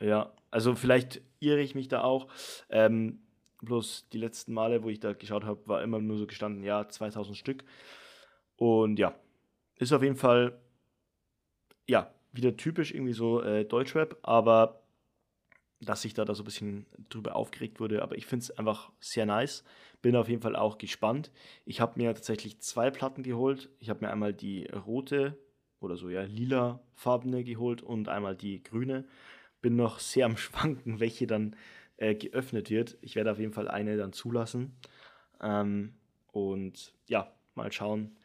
[0.00, 2.28] Ja, also vielleicht irre ich mich da auch.
[2.68, 3.20] Ähm,
[3.62, 6.88] bloß die letzten Male, wo ich da geschaut habe, war immer nur so gestanden, ja,
[6.88, 7.64] 2000 Stück.
[8.56, 9.14] Und ja,
[9.76, 10.60] ist auf jeden Fall,
[11.86, 14.83] ja, wieder typisch irgendwie so äh, Deutschrap, aber
[15.80, 18.02] dass sich da, da so ein bisschen drüber aufgeregt wurde.
[18.02, 19.64] Aber ich finde es einfach sehr nice.
[20.02, 21.30] Bin auf jeden Fall auch gespannt.
[21.64, 23.70] Ich habe mir tatsächlich zwei Platten geholt.
[23.80, 25.38] Ich habe mir einmal die rote
[25.80, 29.04] oder so, ja, lila farbene geholt und einmal die grüne.
[29.60, 31.56] Bin noch sehr am Schwanken, welche dann
[31.96, 32.96] äh, geöffnet wird.
[33.00, 34.76] Ich werde auf jeden Fall eine dann zulassen.
[35.40, 35.94] Ähm,
[36.32, 38.16] und ja, mal schauen.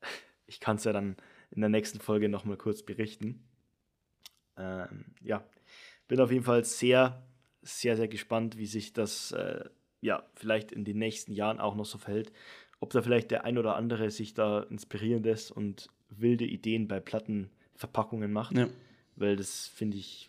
[0.48, 1.16] Ich kann es ja dann
[1.50, 3.42] in der nächsten Folge nochmal kurz berichten.
[4.56, 5.44] Ähm, ja,
[6.08, 7.22] bin auf jeden Fall sehr,
[7.62, 9.64] sehr, sehr gespannt, wie sich das äh,
[10.00, 12.32] ja vielleicht in den nächsten Jahren auch noch so verhält.
[12.80, 17.00] Ob da vielleicht der ein oder andere sich da inspirieren lässt und wilde Ideen bei
[17.00, 18.56] Plattenverpackungen macht.
[18.56, 18.68] Ja.
[19.16, 20.28] Weil das finde ich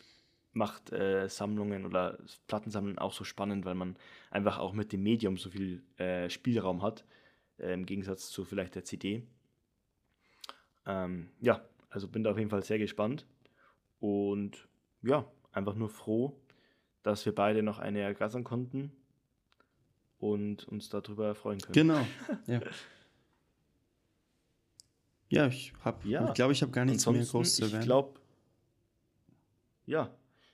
[0.58, 2.18] macht äh, Sammlungen oder
[2.48, 3.96] Plattensammeln auch so spannend, weil man
[4.32, 7.06] einfach auch mit dem Medium so viel äh, Spielraum hat,
[7.60, 9.24] äh, im Gegensatz zu vielleicht der CD.
[10.86, 13.26] Ähm, ja, also bin da auf jeden Fall sehr gespannt.
[14.00, 14.68] Und
[15.04, 15.26] ja,
[15.58, 16.40] einfach nur froh,
[17.04, 18.92] dass wir beide noch eine ergattern konnten
[20.20, 21.74] und uns darüber freuen können.
[21.74, 22.08] Genau.
[25.30, 26.28] Ja, ja ich habe, ja.
[26.28, 27.82] ich glaube, ich habe gar nichts Ansonsten, mehr groß zu erwähnen.
[27.82, 28.20] Ich glaube,
[29.86, 30.10] ja,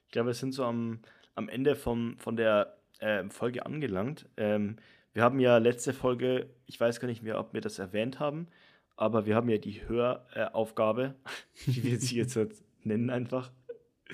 [0.05, 0.99] ich glaube, wir sind so am,
[1.35, 4.27] am Ende vom, von der äh, Folge angelangt.
[4.37, 4.77] Ähm,
[5.13, 8.47] wir haben ja letzte Folge, ich weiß gar nicht mehr, ob wir das erwähnt haben,
[8.95, 12.37] aber wir haben ja die Höraufgabe, äh, wie wir sie jetzt
[12.83, 13.51] nennen einfach,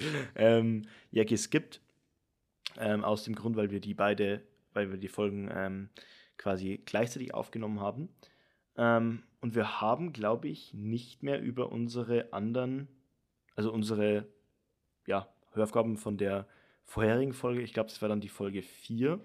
[0.36, 1.82] ähm, ja geskippt.
[2.78, 4.42] Ähm, aus dem Grund, weil wir die beide,
[4.74, 5.90] weil wir die Folgen ähm,
[6.38, 8.10] quasi gleichzeitig aufgenommen haben.
[8.78, 12.88] Ähm, und wir haben, glaube ich, nicht mehr über unsere anderen,
[13.56, 14.28] also unsere
[15.08, 16.48] ja, Höraufgaben von der
[16.86, 19.20] vorherigen Folge, ich glaube, das war dann die Folge 4,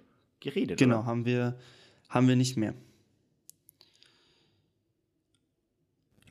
[0.45, 0.79] geredet.
[0.79, 1.07] Genau, oder?
[1.07, 1.59] haben wir,
[2.09, 2.75] haben wir nicht mehr.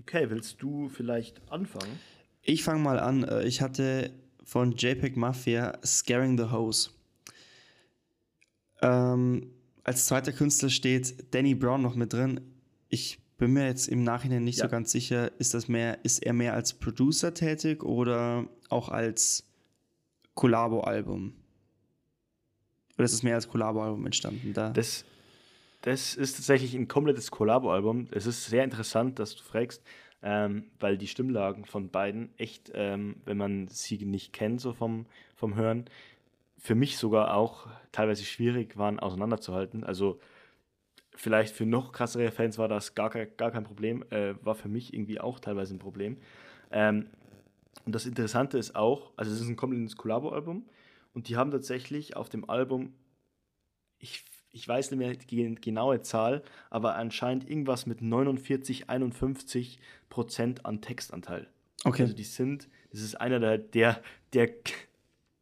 [0.01, 1.99] Okay, willst du vielleicht anfangen?
[2.41, 3.23] Ich fange mal an.
[3.23, 4.11] Äh, ich hatte
[4.43, 6.89] von JPEG Mafia Scaring the Hose.
[8.81, 9.51] Ähm,
[9.83, 12.41] als zweiter Künstler steht Danny Brown noch mit drin.
[12.89, 14.65] Ich bin mir jetzt im Nachhinein nicht Ja.
[14.65, 19.45] so ganz sicher, ist das mehr, ist er mehr als Producer tätig oder auch als
[20.35, 21.33] Collabo-Album?
[22.95, 24.53] Oder ist es mehr als Collabo-Album entstanden?
[24.53, 25.03] Da Das,
[25.81, 28.07] das ist tatsächlich ein komplettes Collabo-Album.
[28.11, 29.81] Es ist sehr interessant, dass du fragst,
[30.23, 35.05] ähm, weil die Stimmlagen von beiden echt, ähm, wenn man sie nicht kennt, so vom,
[35.35, 35.85] vom Hören,
[36.57, 39.83] für mich sogar auch teilweise schwierig waren auseinanderzuhalten.
[39.83, 40.19] Also
[41.13, 44.93] vielleicht für noch krassere Fans war das gar gar kein Problem, äh, war für mich
[44.93, 46.17] irgendwie auch teilweise ein Problem.
[46.71, 47.09] Ähm,
[47.85, 50.65] und das Interessante ist auch, also es ist ein komplettes Collabo-Album
[51.13, 52.93] und die haben tatsächlich auf dem Album,
[53.99, 59.79] ich, ich weiß nicht mehr die genaue Zahl, aber anscheinend irgendwas mit 49, 51
[60.09, 61.47] Prozent an Textanteil.
[61.83, 62.03] okay.
[62.03, 64.01] Also die sind, das ist einer der, der,
[64.33, 64.49] der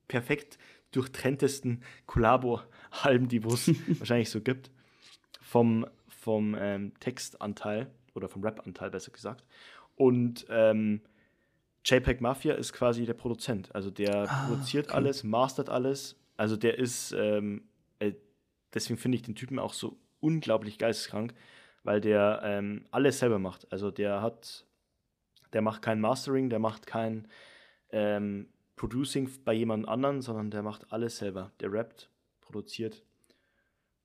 [0.07, 0.57] perfekt
[0.91, 3.67] durchtrenntesten Collabo-Alben, die es
[3.99, 4.71] wahrscheinlich so gibt,
[5.41, 9.43] vom, vom ähm, Textanteil oder vom Rap-Anteil besser gesagt.
[9.95, 11.01] Und ähm,
[11.83, 13.73] JPEG Mafia ist quasi der Produzent.
[13.75, 14.95] Also der Ah, produziert okay.
[14.95, 16.15] alles, mastert alles.
[16.37, 17.70] Also der ist, ähm, äh,
[18.73, 21.33] deswegen finde ich den Typen auch so unglaublich geisteskrank,
[21.83, 23.71] weil der ähm, alles selber macht.
[23.71, 24.65] Also der hat,
[25.53, 27.27] der macht kein Mastering, der macht kein
[27.89, 31.51] ähm, Producing bei jemand anderen, sondern der macht alles selber.
[31.59, 32.09] Der rappt,
[32.41, 33.03] produziert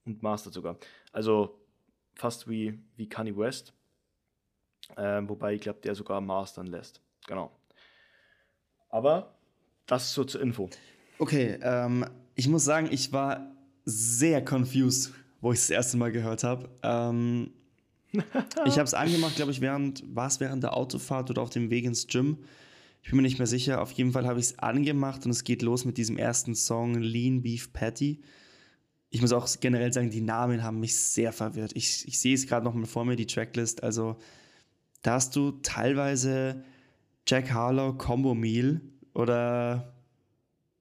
[0.04, 0.78] und mastert sogar.
[1.12, 1.60] Also
[2.14, 3.72] fast wie, wie Kanye West.
[4.96, 7.00] Ähm, wobei ich glaube, der sogar mastern lässt.
[7.26, 7.50] Genau.
[8.88, 9.34] Aber
[9.86, 10.70] das so zur Info.
[11.18, 12.04] Okay, ähm,
[12.34, 13.55] ich muss sagen, ich war
[13.86, 16.68] sehr confused, wo ich es das erste Mal gehört habe.
[16.82, 17.50] Ähm,
[18.12, 21.70] ich habe es angemacht, glaube ich, während, war es während der Autofahrt oder auf dem
[21.70, 22.38] Weg ins Gym?
[23.02, 23.80] Ich bin mir nicht mehr sicher.
[23.80, 26.96] Auf jeden Fall habe ich es angemacht und es geht los mit diesem ersten Song
[26.96, 28.20] Lean Beef Patty.
[29.10, 31.70] Ich muss auch generell sagen, die Namen haben mich sehr verwirrt.
[31.74, 33.84] Ich, ich sehe es gerade noch mal vor mir, die Tracklist.
[33.84, 34.16] Also,
[35.02, 36.64] da hast du teilweise
[37.28, 38.80] Jack Harlow, Combo Meal
[39.14, 39.94] oder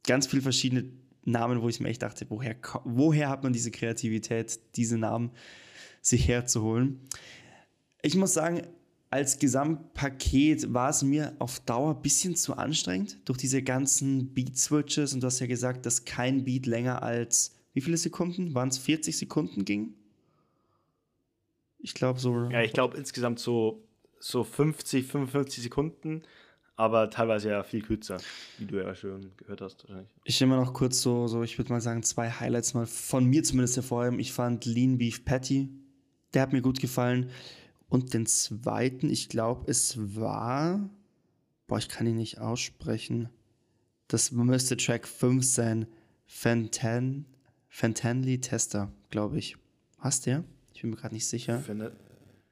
[0.03, 0.85] ganz viele verschiedene
[1.25, 5.31] Namen, wo ich mir echt dachte, woher, woher hat man diese Kreativität, diese Namen
[6.01, 7.01] sich herzuholen?
[8.01, 8.61] Ich muss sagen,
[9.09, 15.13] als Gesamtpaket war es mir auf Dauer ein bisschen zu anstrengend durch diese ganzen Beat-Switches
[15.13, 18.55] und du hast ja gesagt, dass kein Beat länger als wie viele Sekunden?
[18.55, 19.93] Waren es 40 Sekunden ging?
[21.77, 22.49] Ich glaube so.
[22.49, 23.83] Ja, ich glaube insgesamt so,
[24.19, 26.23] so 50, 55 Sekunden,
[26.75, 28.17] aber teilweise ja viel kürzer,
[28.57, 30.13] wie du ja schon gehört hast wahrscheinlich.
[30.23, 33.43] Ich mal noch kurz so, so ich würde mal sagen, zwei Highlights mal von mir
[33.43, 34.19] zumindest hervorheben.
[34.19, 35.69] Ich fand Lean Beef Patty,
[36.33, 37.29] der hat mir gut gefallen.
[37.87, 40.89] Und den zweiten, ich glaube, es war,
[41.67, 43.29] boah, ich kann ihn nicht aussprechen.
[44.07, 45.87] Das müsste Track 5 sein.
[46.25, 47.25] Fantan,
[47.69, 49.55] Fantanly Tester, glaube ich.
[49.99, 50.43] Hast der?
[50.73, 51.63] Ich bin mir gerade nicht sicher.
[51.69, 51.91] Eine,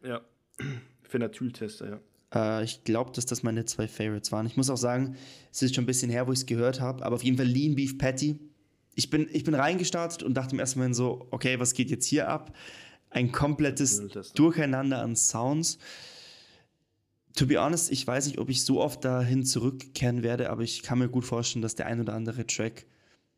[0.02, 0.22] ja,
[1.04, 2.00] für Natyltester, ja.
[2.34, 4.46] Äh, ich glaube, dass das meine zwei Favorites waren.
[4.46, 5.16] Ich muss auch sagen,
[5.52, 7.46] es ist schon ein bisschen her, wo ich es gehört habe, aber auf jeden Fall
[7.48, 8.40] Lean Beef Patty.
[8.96, 12.06] Ich bin, ich bin reingestartet und dachte im ersten Moment so, okay, was geht jetzt
[12.06, 12.56] hier ab?
[13.10, 14.36] Ein komplettes Natyltester.
[14.36, 15.78] Durcheinander an Sounds.
[17.36, 20.84] To be honest, ich weiß nicht, ob ich so oft dahin zurückkehren werde, aber ich
[20.84, 22.86] kann mir gut vorstellen, dass der ein oder andere Track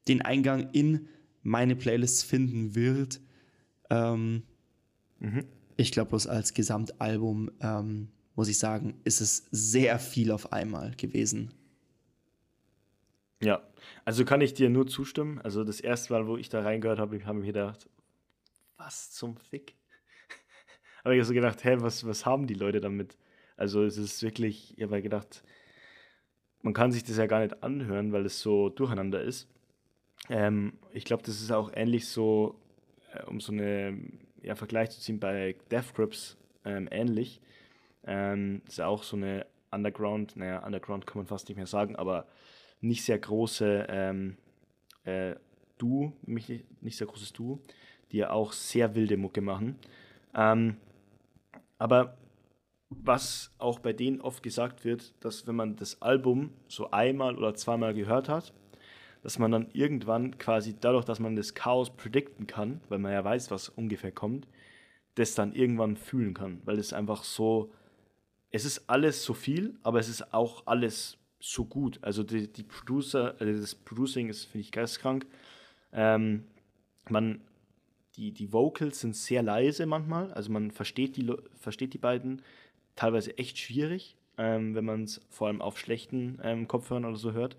[0.10, 1.08] den Eingang in
[1.44, 3.22] meine Playlists finden wird.
[3.90, 4.44] Ähm,
[5.20, 5.46] Mhm.
[5.78, 10.92] ich glaube, bloß als Gesamtalbum, ähm, muss ich sagen, ist es sehr viel auf einmal
[10.96, 11.54] gewesen.
[13.42, 13.62] Ja,
[14.06, 15.40] also kann ich dir nur zustimmen.
[15.42, 17.90] Also das erste Mal, wo ich da reingehört habe, habe ich mir gedacht,
[18.78, 19.76] was zum Fick?
[21.04, 23.18] habe ich so gedacht, hä, was, was haben die Leute damit?
[23.58, 25.44] Also es ist wirklich, ich habe mir gedacht,
[26.62, 29.48] man kann sich das ja gar nicht anhören, weil es so durcheinander ist.
[30.30, 32.60] Ähm, ich glaube, das ist auch ähnlich so,
[33.14, 33.98] äh, um so eine
[34.42, 37.42] ja, Vergleich zu ziehen bei Death Grips ähm, ähnlich.
[38.06, 42.28] Ähm, ist auch so eine Underground, naja, Underground kann man fast nicht mehr sagen, aber
[42.82, 44.38] nicht sehr große ähm,
[45.04, 45.36] äh,
[46.26, 47.60] nämlich nicht, nicht sehr großes Duo,
[48.12, 49.76] die ja auch sehr wilde Mucke machen.
[50.34, 50.78] Ähm,
[51.78, 52.18] aber
[52.90, 57.56] was auch bei denen oft gesagt wird, dass wenn man das Album so einmal oder
[57.56, 58.54] zweimal gehört hat,
[59.24, 63.24] dass man dann irgendwann quasi dadurch, dass man das Chaos predikten kann, weil man ja
[63.24, 64.48] weiß, was ungefähr kommt,
[65.16, 67.72] das dann irgendwann fühlen kann, weil es einfach so,
[68.56, 72.00] es ist alles so viel, aber es ist auch alles so gut.
[72.02, 75.26] Also die, die Producer, also das Producing ist, finde ich, geistkrank.
[75.92, 76.46] Ähm,
[77.10, 77.42] man,
[78.16, 82.42] die, die Vocals sind sehr leise manchmal, also man versteht die, versteht die beiden
[82.96, 87.34] teilweise echt schwierig, ähm, wenn man es vor allem auf schlechten ähm, Kopfhörern oder so
[87.34, 87.58] hört.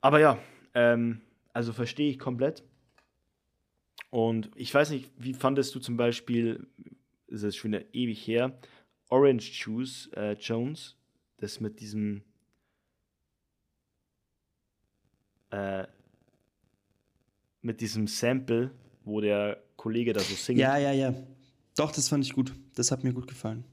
[0.00, 0.40] Aber ja,
[0.74, 1.20] ähm,
[1.52, 2.64] also verstehe ich komplett.
[4.10, 6.66] Und ich weiß nicht, wie fandest du zum Beispiel,
[7.28, 8.58] ist es schon ewig her,
[9.08, 10.96] Orange Juice äh, Jones,
[11.38, 12.22] das mit diesem
[15.50, 15.86] äh,
[17.62, 18.70] mit diesem Sample,
[19.04, 20.58] wo der Kollege da so singt.
[20.58, 21.14] Ja, ja, ja.
[21.76, 22.52] Doch, das fand ich gut.
[22.74, 23.64] Das hat mir gut gefallen.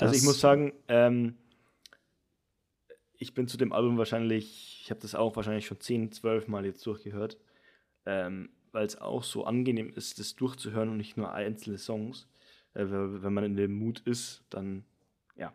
[0.00, 1.36] Also ich muss sagen, ähm,
[3.16, 6.64] ich bin zu dem Album wahrscheinlich, ich habe das auch wahrscheinlich schon 10, 12 Mal
[6.64, 7.36] jetzt durchgehört,
[8.06, 12.28] ähm, weil es auch so angenehm ist, das durchzuhören und nicht nur einzelne Songs.
[12.78, 12.86] Äh,
[13.22, 14.84] wenn man in dem Mut ist, dann
[15.36, 15.52] ja.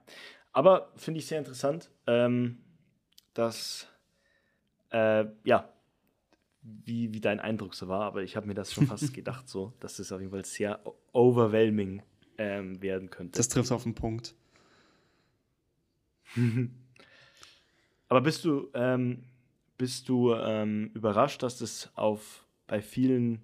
[0.51, 2.59] Aber finde ich sehr interessant, ähm,
[3.33, 3.87] dass
[4.91, 5.69] äh, ja,
[6.61, 9.73] wie, wie dein Eindruck so war, aber ich habe mir das schon fast gedacht, so,
[9.79, 12.03] dass das auf jeden Fall sehr overwhelming
[12.37, 13.37] ähm, werden könnte.
[13.37, 14.35] Das trifft auf den Punkt.
[18.07, 19.23] Aber bist du, ähm,
[19.77, 23.41] bist du ähm, überrascht, dass das auf bei vielen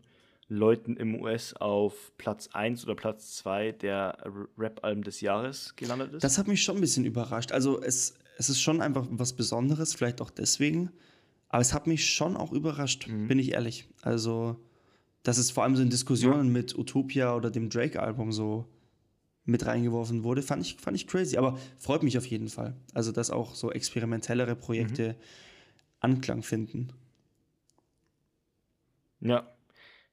[0.49, 4.17] Leuten im US auf Platz 1 oder Platz 2 der
[4.57, 6.23] Rap-Alben des Jahres gelandet ist?
[6.23, 7.51] Das hat mich schon ein bisschen überrascht.
[7.51, 10.91] Also es, es ist schon einfach was Besonderes, vielleicht auch deswegen.
[11.49, 13.27] Aber es hat mich schon auch überrascht, mhm.
[13.27, 13.87] bin ich ehrlich.
[14.01, 14.55] Also,
[15.21, 16.51] dass es vor allem so in Diskussionen ja.
[16.51, 18.65] mit Utopia oder dem Drake-Album so
[19.45, 21.37] mit reingeworfen wurde, fand ich, fand ich crazy.
[21.37, 22.75] Aber freut mich auf jeden Fall.
[22.93, 25.15] Also, dass auch so experimentellere Projekte mhm.
[25.99, 26.91] Anklang finden.
[29.21, 29.47] Ja.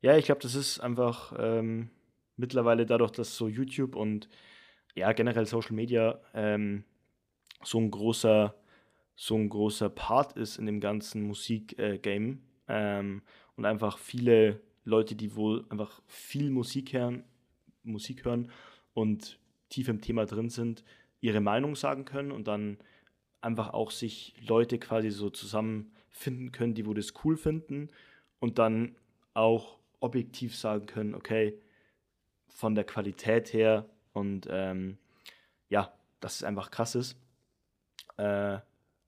[0.02, 1.90] Ja, ich glaube, das ist einfach ähm,
[2.36, 4.28] mittlerweile dadurch, dass so YouTube und
[4.94, 6.84] ja, generell Social Media ähm,
[7.62, 8.54] so ein großer,
[9.14, 13.22] so ein großer Part ist in dem ganzen Musik-Game äh, ähm,
[13.56, 17.24] und einfach viele Leute, die wohl einfach viel Musik hören,
[17.82, 18.50] Musik hören
[18.94, 19.38] und
[19.68, 20.84] tief im Thema drin sind,
[21.20, 22.78] ihre Meinung sagen können und dann
[23.40, 27.88] einfach auch sich Leute quasi so zusammenfinden können, die wo das cool finden
[28.38, 28.96] und dann
[29.34, 31.58] auch objektiv sagen können, okay,
[32.48, 34.98] von der Qualität her und ähm,
[35.68, 37.16] ja, dass es einfach krass ist.
[38.16, 38.58] Äh,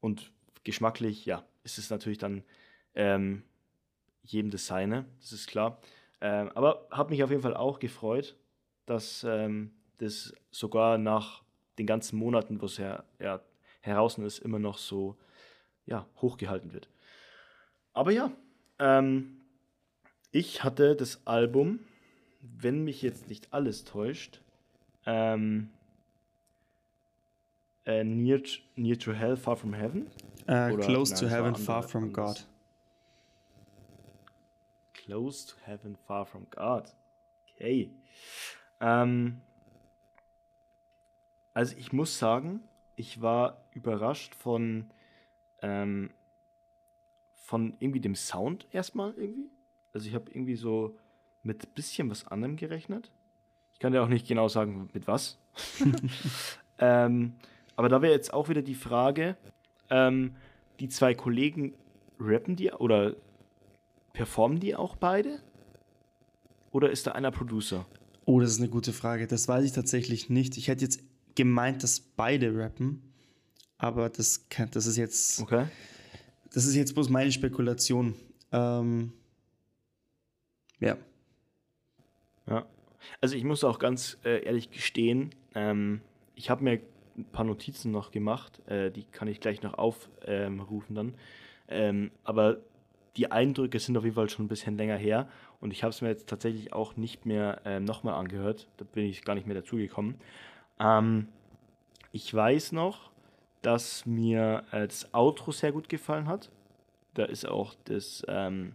[0.01, 0.33] und
[0.65, 2.45] geschmacklich, ja, ist es natürlich dann
[2.95, 3.43] ähm,
[4.23, 5.81] jedem das Seine, das ist klar.
[6.21, 8.37] Ähm, aber hat mich auf jeden Fall auch gefreut,
[8.87, 11.43] dass ähm, das sogar nach
[11.79, 13.41] den ganzen Monaten, wo es ja, ja
[13.81, 15.17] heraus ist, immer noch so
[15.87, 16.89] ja, hochgehalten wird.
[17.93, 18.31] Aber ja,
[18.79, 19.38] ähm,
[20.31, 21.81] ich hatte das Album,
[22.41, 24.43] wenn mich jetzt nicht alles täuscht,
[25.07, 25.71] ähm,
[27.87, 28.43] äh, near,
[28.77, 30.07] near to Hell, Far from Heaven?
[30.49, 32.15] Uh, close nein, to Heaven, Far from anders.
[32.15, 32.47] God.
[35.05, 36.85] Close to Heaven, Far from God.
[37.55, 37.91] Okay.
[38.81, 39.41] Ähm,
[41.55, 42.61] also ich muss sagen,
[42.95, 44.91] ich war überrascht von,
[45.63, 46.11] ähm,
[47.35, 49.51] von irgendwie dem Sound erstmal irgendwie.
[49.93, 50.97] Also ich habe irgendwie so
[51.43, 53.11] mit bisschen was anderem gerechnet.
[53.73, 55.39] Ich kann ja auch nicht genau sagen, mit was.
[56.79, 57.35] ähm,
[57.77, 59.37] aber da wäre jetzt auch wieder die Frage,
[59.91, 60.35] ähm,
[60.81, 61.75] die zwei Kollegen
[62.21, 63.15] rappen die oder
[64.13, 65.41] performen die auch beide?
[66.73, 67.87] Oder ist da einer Producer?
[68.25, 69.27] Oh, das ist eine gute Frage.
[69.27, 70.57] Das weiß ich tatsächlich nicht.
[70.57, 71.01] Ich hätte jetzt
[71.35, 73.03] gemeint, dass beide rappen.
[73.79, 75.41] Aber das, das ist jetzt.
[75.41, 75.67] Okay.
[76.53, 78.15] Das ist jetzt bloß meine Spekulation.
[78.53, 79.13] Ähm,
[80.81, 80.97] ja.
[82.49, 82.67] Ja.
[83.21, 86.01] Also ich muss auch ganz äh, ehrlich gestehen, ähm,
[86.35, 86.81] ich habe mir
[87.17, 91.15] ein paar Notizen noch gemacht, äh, die kann ich gleich noch aufrufen dann.
[91.69, 92.59] Ähm, aber
[93.17, 95.29] die Eindrücke sind auf jeden Fall schon ein bisschen länger her
[95.61, 98.69] und ich habe es mir jetzt tatsächlich auch nicht mehr äh, nochmal angehört.
[98.77, 100.15] Da bin ich gar nicht mehr dazugekommen.
[100.79, 101.29] Ähm,
[102.13, 103.11] ich weiß noch,
[103.63, 106.51] dass mir äh, das Outro sehr gut gefallen hat.
[107.15, 108.75] Da ist auch das ähm,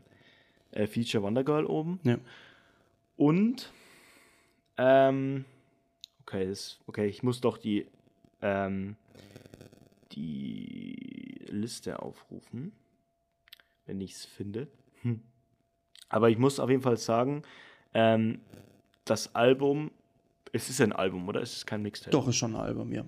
[0.73, 1.99] äh, Feature Wonder Girl oben.
[2.03, 2.17] Ja.
[3.15, 3.71] Und
[4.77, 5.45] ähm,
[6.21, 7.87] okay, das, okay, ich muss doch die
[8.41, 8.95] ähm,
[10.11, 12.71] die Liste aufrufen,
[13.85, 14.67] wenn ich es finde.
[15.01, 15.21] Hm.
[16.09, 17.43] Aber ich muss auf jeden Fall sagen,
[17.93, 18.41] ähm,
[19.05, 19.91] das Album
[20.53, 21.41] es ist ein Album, oder?
[21.41, 22.11] Es ist kein Mixtape.
[22.11, 23.03] Doch, ist schon ein Album, ja.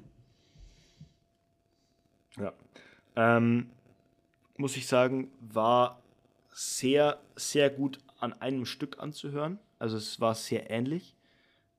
[2.38, 2.53] Ja.
[3.16, 3.70] Ähm,
[4.57, 6.01] muss ich sagen, war
[6.56, 9.60] sehr, sehr gut an einem Stück anzuhören.
[9.78, 11.18] Also es war sehr ähnlich.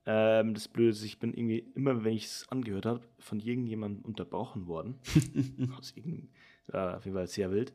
[0.06, 4.04] Ähm, das Blöde ist, ich bin irgendwie immer, wenn ich es angehört habe, von irgendjemandem
[4.04, 4.98] unterbrochen worden.
[5.78, 6.30] Aus irgendeinem,
[6.72, 7.72] ja, auf jeden Fall sehr wild.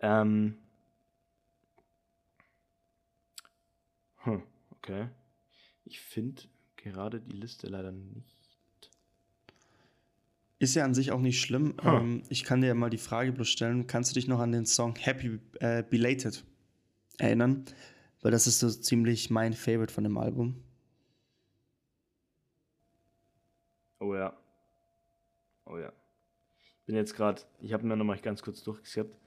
[0.00, 0.58] Ähm,
[4.24, 4.42] hm,
[4.72, 5.08] okay.
[5.84, 6.42] Ich finde
[6.76, 8.43] gerade die Liste leider nicht.
[10.58, 11.74] Ist ja an sich auch nicht schlimm.
[11.80, 11.94] Hm.
[11.94, 14.66] Ähm, ich kann dir mal die Frage bloß stellen: Kannst du dich noch an den
[14.66, 16.44] Song Happy äh, Belated
[17.18, 17.64] erinnern?
[18.22, 20.62] Weil das ist so ziemlich mein Favorite von dem Album.
[24.00, 24.36] Oh ja.
[25.66, 25.92] Oh ja.
[26.60, 29.18] Ich bin jetzt gerade, ich habe mir nochmal ganz kurz durchgesappt.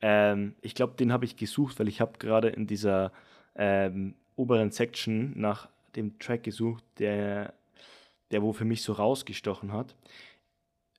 [0.00, 3.12] Ähm, ich glaube, den habe ich gesucht, weil ich habe gerade in dieser
[3.54, 7.54] ähm, oberen Section nach dem Track gesucht, der,
[8.30, 9.94] der wo für mich so rausgestochen hat.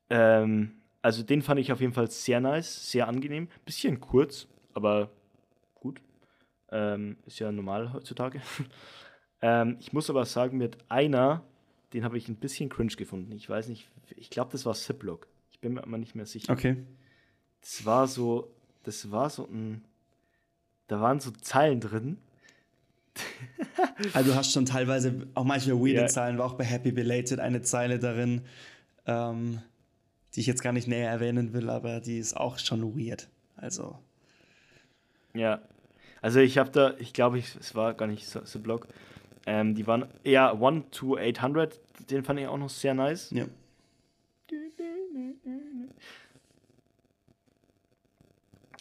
[0.10, 3.48] Ähm, also den fand ich auf jeden Fall sehr nice, sehr angenehm.
[3.66, 5.10] Bisschen kurz, aber
[5.76, 6.02] gut.
[6.72, 8.42] Ähm, ist ja normal heutzutage.
[9.42, 11.44] ähm, ich muss aber sagen, mit einer,
[11.94, 13.32] den habe ich ein bisschen cringe gefunden.
[13.34, 15.28] Ich weiß nicht, ich glaube, das war Ziploc.
[15.52, 16.52] Ich bin mir aber nicht mehr sicher.
[16.54, 16.78] Okay.
[17.62, 19.84] Das war so, das war so ein,
[20.88, 22.18] da waren so Zeilen drin.
[24.14, 26.08] Also du hast schon teilweise auch manchmal weirde Ja.
[26.08, 28.42] Zeilen, war auch bei Happy Belated eine Zeile darin,
[29.06, 29.62] ähm,
[30.36, 33.30] die ich jetzt gar nicht näher erwähnen will, aber die ist auch schon weird.
[33.56, 34.00] Also,
[35.34, 35.62] Ja.
[36.22, 38.88] Also ich habe da, ich glaube, ich, es war gar nicht so, so Block.
[39.46, 41.80] Ähm, die waren, ja, 1 to 800,
[42.10, 43.30] den fand ich auch noch sehr nice.
[43.32, 43.46] ja.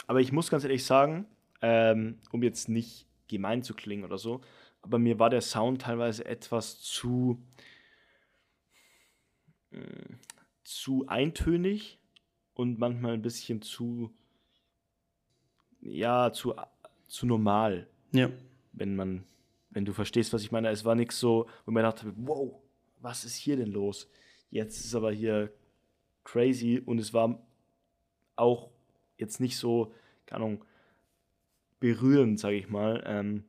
[0.07, 1.26] Aber ich muss ganz ehrlich sagen,
[1.62, 4.40] ähm, um jetzt nicht gemein zu klingen oder so,
[4.82, 7.42] aber mir war der Sound teilweise etwas zu,
[9.70, 9.80] mh,
[10.64, 11.98] zu eintönig
[12.54, 14.12] und manchmal ein bisschen zu,
[15.80, 16.54] ja, zu,
[17.08, 18.30] zu normal, Ja.
[18.72, 19.24] wenn man,
[19.70, 20.68] wenn du verstehst, was ich meine.
[20.70, 22.60] Es war nichts so, wo man dachte, wow,
[23.00, 24.08] was ist hier denn los?
[24.50, 25.52] Jetzt ist aber hier
[26.24, 27.44] crazy und es war
[28.36, 28.70] auch
[29.18, 29.92] jetzt nicht so,
[30.26, 30.64] keine Ahnung,
[31.80, 33.02] berührend, sage ich mal.
[33.06, 33.44] Ähm,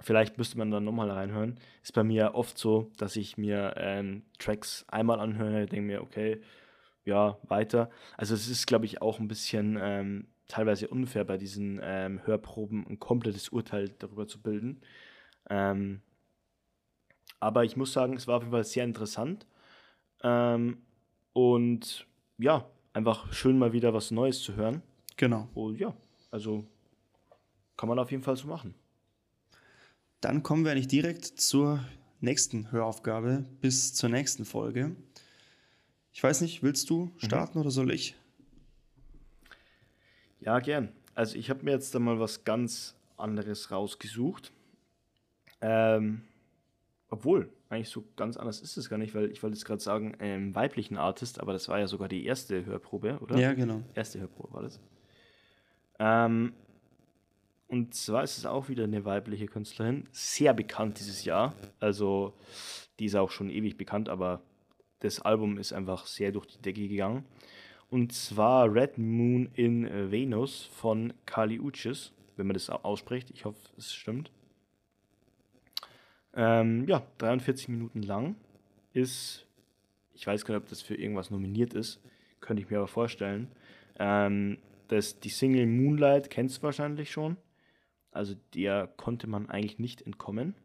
[0.00, 1.58] vielleicht müsste man dann nochmal reinhören.
[1.82, 6.40] Ist bei mir oft so, dass ich mir ähm, Tracks einmal anhöre, denke mir, okay,
[7.04, 7.90] ja, weiter.
[8.16, 12.86] Also es ist, glaube ich, auch ein bisschen ähm, teilweise unfair bei diesen ähm, Hörproben
[12.86, 14.80] ein komplettes Urteil darüber zu bilden.
[15.48, 16.02] Ähm,
[17.40, 19.46] aber ich muss sagen, es war auf jeden Fall sehr interessant.
[20.22, 20.78] Ähm,
[21.32, 22.06] und
[22.38, 24.82] ja, einfach schön mal wieder was Neues zu hören.
[25.16, 25.48] Genau.
[25.54, 25.94] Und ja,
[26.30, 26.64] also
[27.76, 28.74] kann man auf jeden Fall so machen.
[30.20, 31.84] Dann kommen wir eigentlich direkt zur
[32.20, 34.96] nächsten Höraufgabe bis zur nächsten Folge.
[36.12, 38.16] Ich weiß nicht, willst du starten oder soll ich?
[40.40, 40.92] Ja, gern.
[41.14, 44.52] Also ich habe mir jetzt da mal was ganz anderes rausgesucht.
[45.60, 46.22] Ähm,
[47.10, 50.16] obwohl, eigentlich so ganz anders ist es gar nicht, weil ich wollte jetzt gerade sagen,
[50.20, 53.38] ähm, weiblichen Artist, aber das war ja sogar die erste Hörprobe, oder?
[53.38, 53.82] Ja, genau.
[53.94, 54.80] Erste Hörprobe war das.
[55.98, 56.52] Ähm,
[57.68, 61.54] und zwar ist es auch wieder eine weibliche Künstlerin, sehr bekannt dieses Jahr.
[61.80, 62.34] Also,
[62.98, 64.42] die ist auch schon ewig bekannt, aber
[65.00, 67.24] das Album ist einfach sehr durch die Decke gegangen.
[67.90, 73.30] Und zwar Red Moon in äh, Venus von Kali Uchis, wenn man das au- ausspricht.
[73.30, 74.30] Ich hoffe, es stimmt.
[76.34, 78.36] Ähm, ja, 43 Minuten lang.
[78.92, 79.46] Ist,
[80.14, 82.00] ich weiß gar nicht, ob das für irgendwas nominiert ist.
[82.40, 83.48] Könnte ich mir aber vorstellen.
[83.98, 87.36] Ähm, das, die Single Moonlight kennst du wahrscheinlich schon.
[88.18, 90.56] Also der konnte man eigentlich nicht entkommen.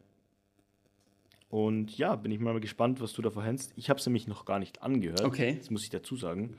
[1.49, 3.73] Und ja, bin ich mal gespannt, was du davor hältst.
[3.75, 5.21] Ich habe es nämlich noch gar nicht angehört.
[5.21, 5.57] Okay.
[5.59, 6.57] Das muss ich dazu sagen.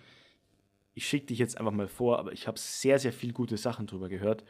[0.95, 3.89] Ich schicke dich jetzt einfach mal vor, aber ich habe sehr, sehr viel gute Sachen
[3.89, 4.45] drüber gehört.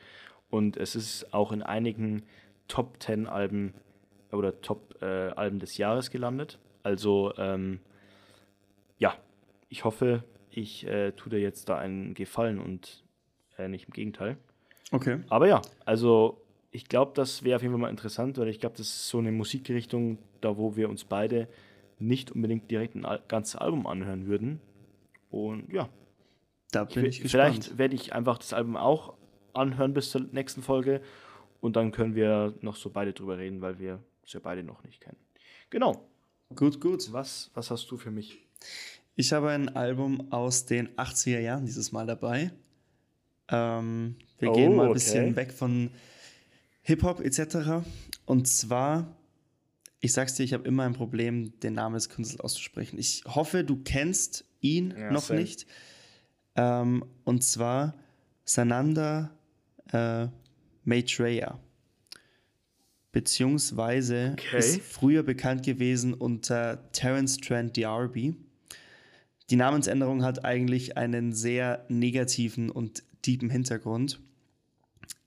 [0.50, 2.24] Und es ist auch in einigen
[2.68, 3.72] Top 10 Alben
[4.30, 6.58] oder Top äh, Alben des Jahres gelandet.
[6.82, 7.80] Also ähm,
[8.98, 9.16] ja,
[9.70, 13.02] ich hoffe, ich äh, tue dir jetzt da einen Gefallen und
[13.56, 14.36] äh, nicht im Gegenteil.
[14.90, 15.20] Okay.
[15.28, 16.40] Aber ja, also
[16.70, 19.19] ich glaube, das wäre auf jeden Fall mal interessant, weil ich glaube, das ist so
[19.19, 21.48] eine Musikrichtung, da wo wir uns beide
[21.98, 24.61] nicht unbedingt direkt ein ganzes Album anhören würden.
[25.31, 25.89] Und ja,
[26.73, 27.55] Da bin ich, ich, gespannt.
[27.65, 29.15] vielleicht werde ich einfach das Album auch
[29.52, 31.01] anhören bis zur nächsten Folge
[31.61, 34.82] und dann können wir noch so beide drüber reden, weil wir es ja beide noch
[34.85, 35.16] nicht kennen.
[35.70, 36.09] Genau.
[36.55, 37.12] Gut, gut.
[37.12, 38.39] Was, was hast du für mich?
[39.16, 42.51] Ich habe ein Album aus den 80er Jahren dieses Mal dabei.
[43.48, 44.94] Ähm, wir Oh, gehen mal ein okay.
[44.94, 45.90] bisschen weg von
[46.82, 47.84] Hip-Hop etc.
[48.26, 49.16] Und zwar,
[50.00, 52.98] ich sag's dir, ich habe immer ein Problem, den Namen des Künstlers auszusprechen.
[52.98, 55.40] Ich hoffe, du kennst ihn Ja, noch same.
[55.40, 55.66] nicht.
[56.56, 57.94] Ähm, und zwar
[58.44, 59.30] Sananda
[59.92, 60.26] äh,
[60.84, 61.58] Maitreya.
[63.12, 64.58] Beziehungsweise Okay.
[64.58, 68.34] ist früher bekannt gewesen unter Terence Trent D'Arby.
[69.50, 74.20] Die Namensänderung hat eigentlich einen sehr negativen und tiefen Hintergrund.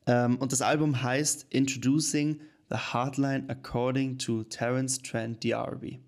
[0.06, 6.00] Ähm, und das Album heißt Introducing the Hardline According to Terence Trent D'Arby.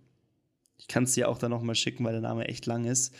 [0.77, 3.13] Ich kann es dir auch dann nochmal schicken, weil der Name echt lang ist.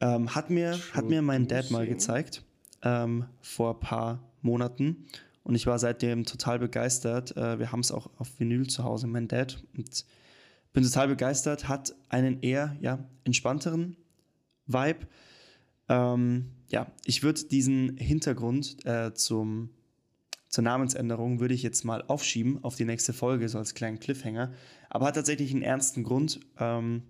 [0.00, 2.42] Ähm, hat, mir, hat mir mein Dad mal gezeigt,
[2.82, 5.06] ähm, vor ein paar Monaten.
[5.42, 7.36] Und ich war seitdem total begeistert.
[7.36, 9.62] Äh, wir haben es auch auf Vinyl zu Hause, mein Dad.
[9.76, 10.04] Und
[10.72, 11.68] bin total begeistert.
[11.68, 13.96] Hat einen eher ja, entspannteren
[14.66, 15.06] Vibe.
[15.88, 19.70] Ähm, ja, ich würde diesen Hintergrund äh, zum,
[20.48, 24.52] zur Namensänderung würde ich jetzt mal aufschieben auf die nächste Folge, so als kleinen Cliffhanger.
[24.88, 26.40] Aber hat tatsächlich einen ernsten Grund.
[26.58, 27.02] Ähm,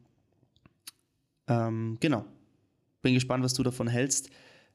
[1.46, 2.24] ähm, genau.
[3.02, 4.30] Bin gespannt, was du davon hältst.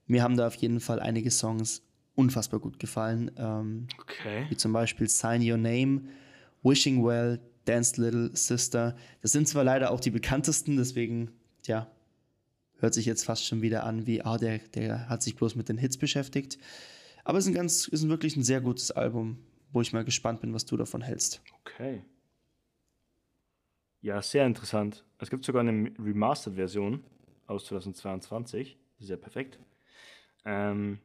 [0.08, 1.82] Mir haben da auf jeden Fall einige Songs
[2.16, 3.32] unfassbar gut gefallen.
[3.38, 4.46] Ähm, Okay.
[4.50, 6.04] wie zum Beispiel Sign Your Name,
[6.64, 8.96] Wishing Well, Dance Little Sister.
[9.22, 11.32] Das sind zwar leider auch die bekanntesten, deswegen,
[11.66, 11.88] ja,
[12.80, 15.70] hört sich jetzt fast schon wieder an wie, ah, der, der hat sich bloß mit
[15.70, 16.58] den Hits beschäftigt.
[17.24, 19.38] Aber es ist ein ganz, ist wirklich ein sehr gutes Album,
[19.72, 21.42] wo ich mal gespannt bin, was du davon hältst.
[21.62, 22.04] Okay.
[24.02, 25.04] Ja, sehr interessant.
[25.18, 27.04] Es gibt sogar eine Remastered-Version
[27.48, 28.78] aus 2022.
[28.98, 29.60] Das ist ja perfekt.
[30.46, 31.00] Ähm,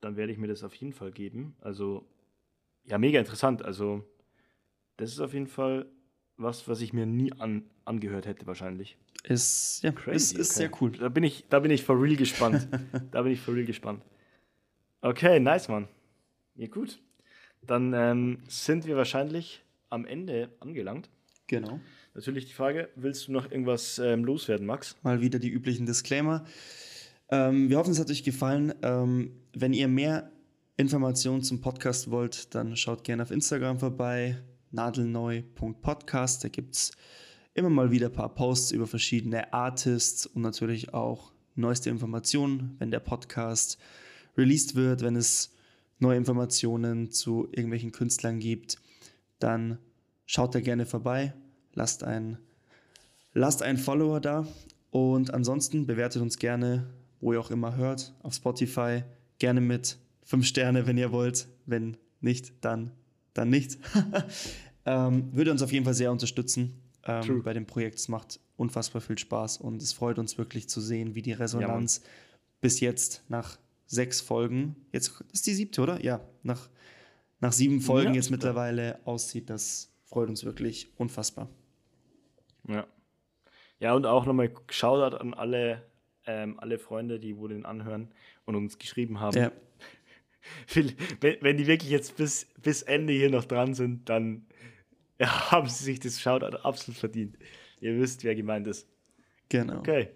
[0.00, 1.54] dann werde ich mir das auf jeden Fall geben.
[1.60, 2.06] Also,
[2.84, 3.62] ja, mega interessant.
[3.62, 4.02] Also,
[4.96, 5.86] das ist auf jeden Fall
[6.42, 8.96] was, was ich mir nie an, angehört hätte, wahrscheinlich.
[9.24, 10.58] Ist, ja, Crazy, ist, ist okay.
[10.58, 10.92] sehr cool.
[10.92, 12.68] Da bin ich, da bin ich for real gespannt.
[13.10, 14.02] da bin ich for real gespannt.
[15.00, 15.88] Okay, nice, Mann.
[16.54, 17.00] Ja, gut.
[17.62, 21.08] Dann ähm, sind wir wahrscheinlich am Ende angelangt.
[21.46, 21.80] Genau.
[22.14, 24.96] Natürlich die Frage, willst du noch irgendwas ähm, loswerden, Max?
[25.02, 26.44] Mal wieder die üblichen Disclaimer.
[27.30, 28.74] Ähm, wir hoffen, es hat euch gefallen.
[28.82, 30.30] Ähm, wenn ihr mehr
[30.76, 34.36] Informationen zum Podcast wollt, dann schaut gerne auf Instagram vorbei,
[34.72, 36.44] nadelneu.podcast.
[36.44, 36.92] Da gibt es
[37.54, 42.90] immer mal wieder ein paar Posts über verschiedene Artists und natürlich auch neueste Informationen, wenn
[42.90, 43.78] der Podcast
[44.36, 45.54] released wird, wenn es
[45.98, 48.78] neue Informationen zu irgendwelchen Künstlern gibt,
[49.38, 49.78] dann
[50.26, 51.34] schaut da gerne vorbei,
[51.74, 52.38] lasst ein
[53.34, 54.46] Lasst einen Follower da
[54.90, 56.86] und ansonsten bewertet uns gerne,
[57.20, 59.04] wo ihr auch immer hört, auf Spotify.
[59.38, 61.48] Gerne mit fünf Sterne, wenn ihr wollt.
[61.64, 62.90] Wenn nicht, dann,
[63.34, 63.78] dann nicht.
[64.86, 67.98] ähm, würde uns auf jeden Fall sehr unterstützen ähm, bei dem Projekt.
[67.98, 72.02] Es macht unfassbar viel Spaß und es freut uns wirklich zu sehen, wie die Resonanz
[72.60, 76.02] bis jetzt nach sechs Folgen, jetzt ist die siebte, oder?
[76.02, 76.70] Ja, nach,
[77.40, 78.36] nach sieben Folgen Ja, jetzt super.
[78.36, 79.50] mittlerweile aussieht.
[79.50, 81.48] Das freut uns wirklich unfassbar.
[82.68, 82.86] Ja.
[83.80, 85.82] Ja, und auch nochmal Shoutout an alle,
[86.24, 88.14] ähm, alle Freunde, die wohl den anhören
[88.44, 89.36] und uns geschrieben haben.
[89.36, 89.52] Ja.
[91.20, 94.46] Wenn, die wirklich jetzt bis, bis Ende hier noch dran sind, dann
[95.20, 97.38] haben sie sich das Shoutout absolut verdient.
[97.80, 98.88] Ihr wisst, wer gemeint ist.
[99.48, 99.78] Genau.
[99.78, 100.08] Okay.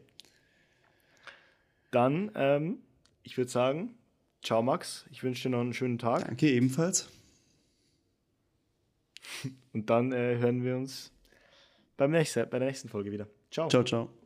[1.90, 2.78] Dann, ähm,
[3.22, 3.94] ich würde sagen,
[4.42, 7.08] ciao Max, ich wünsche dir noch einen schönen Tag Danke ebenfalls.
[9.72, 11.12] und dann äh, hören wir uns
[11.96, 13.26] beim nächsten, bei der nächsten Folge wieder.
[13.50, 13.68] Ciao.
[13.68, 14.25] Ciao, ciao.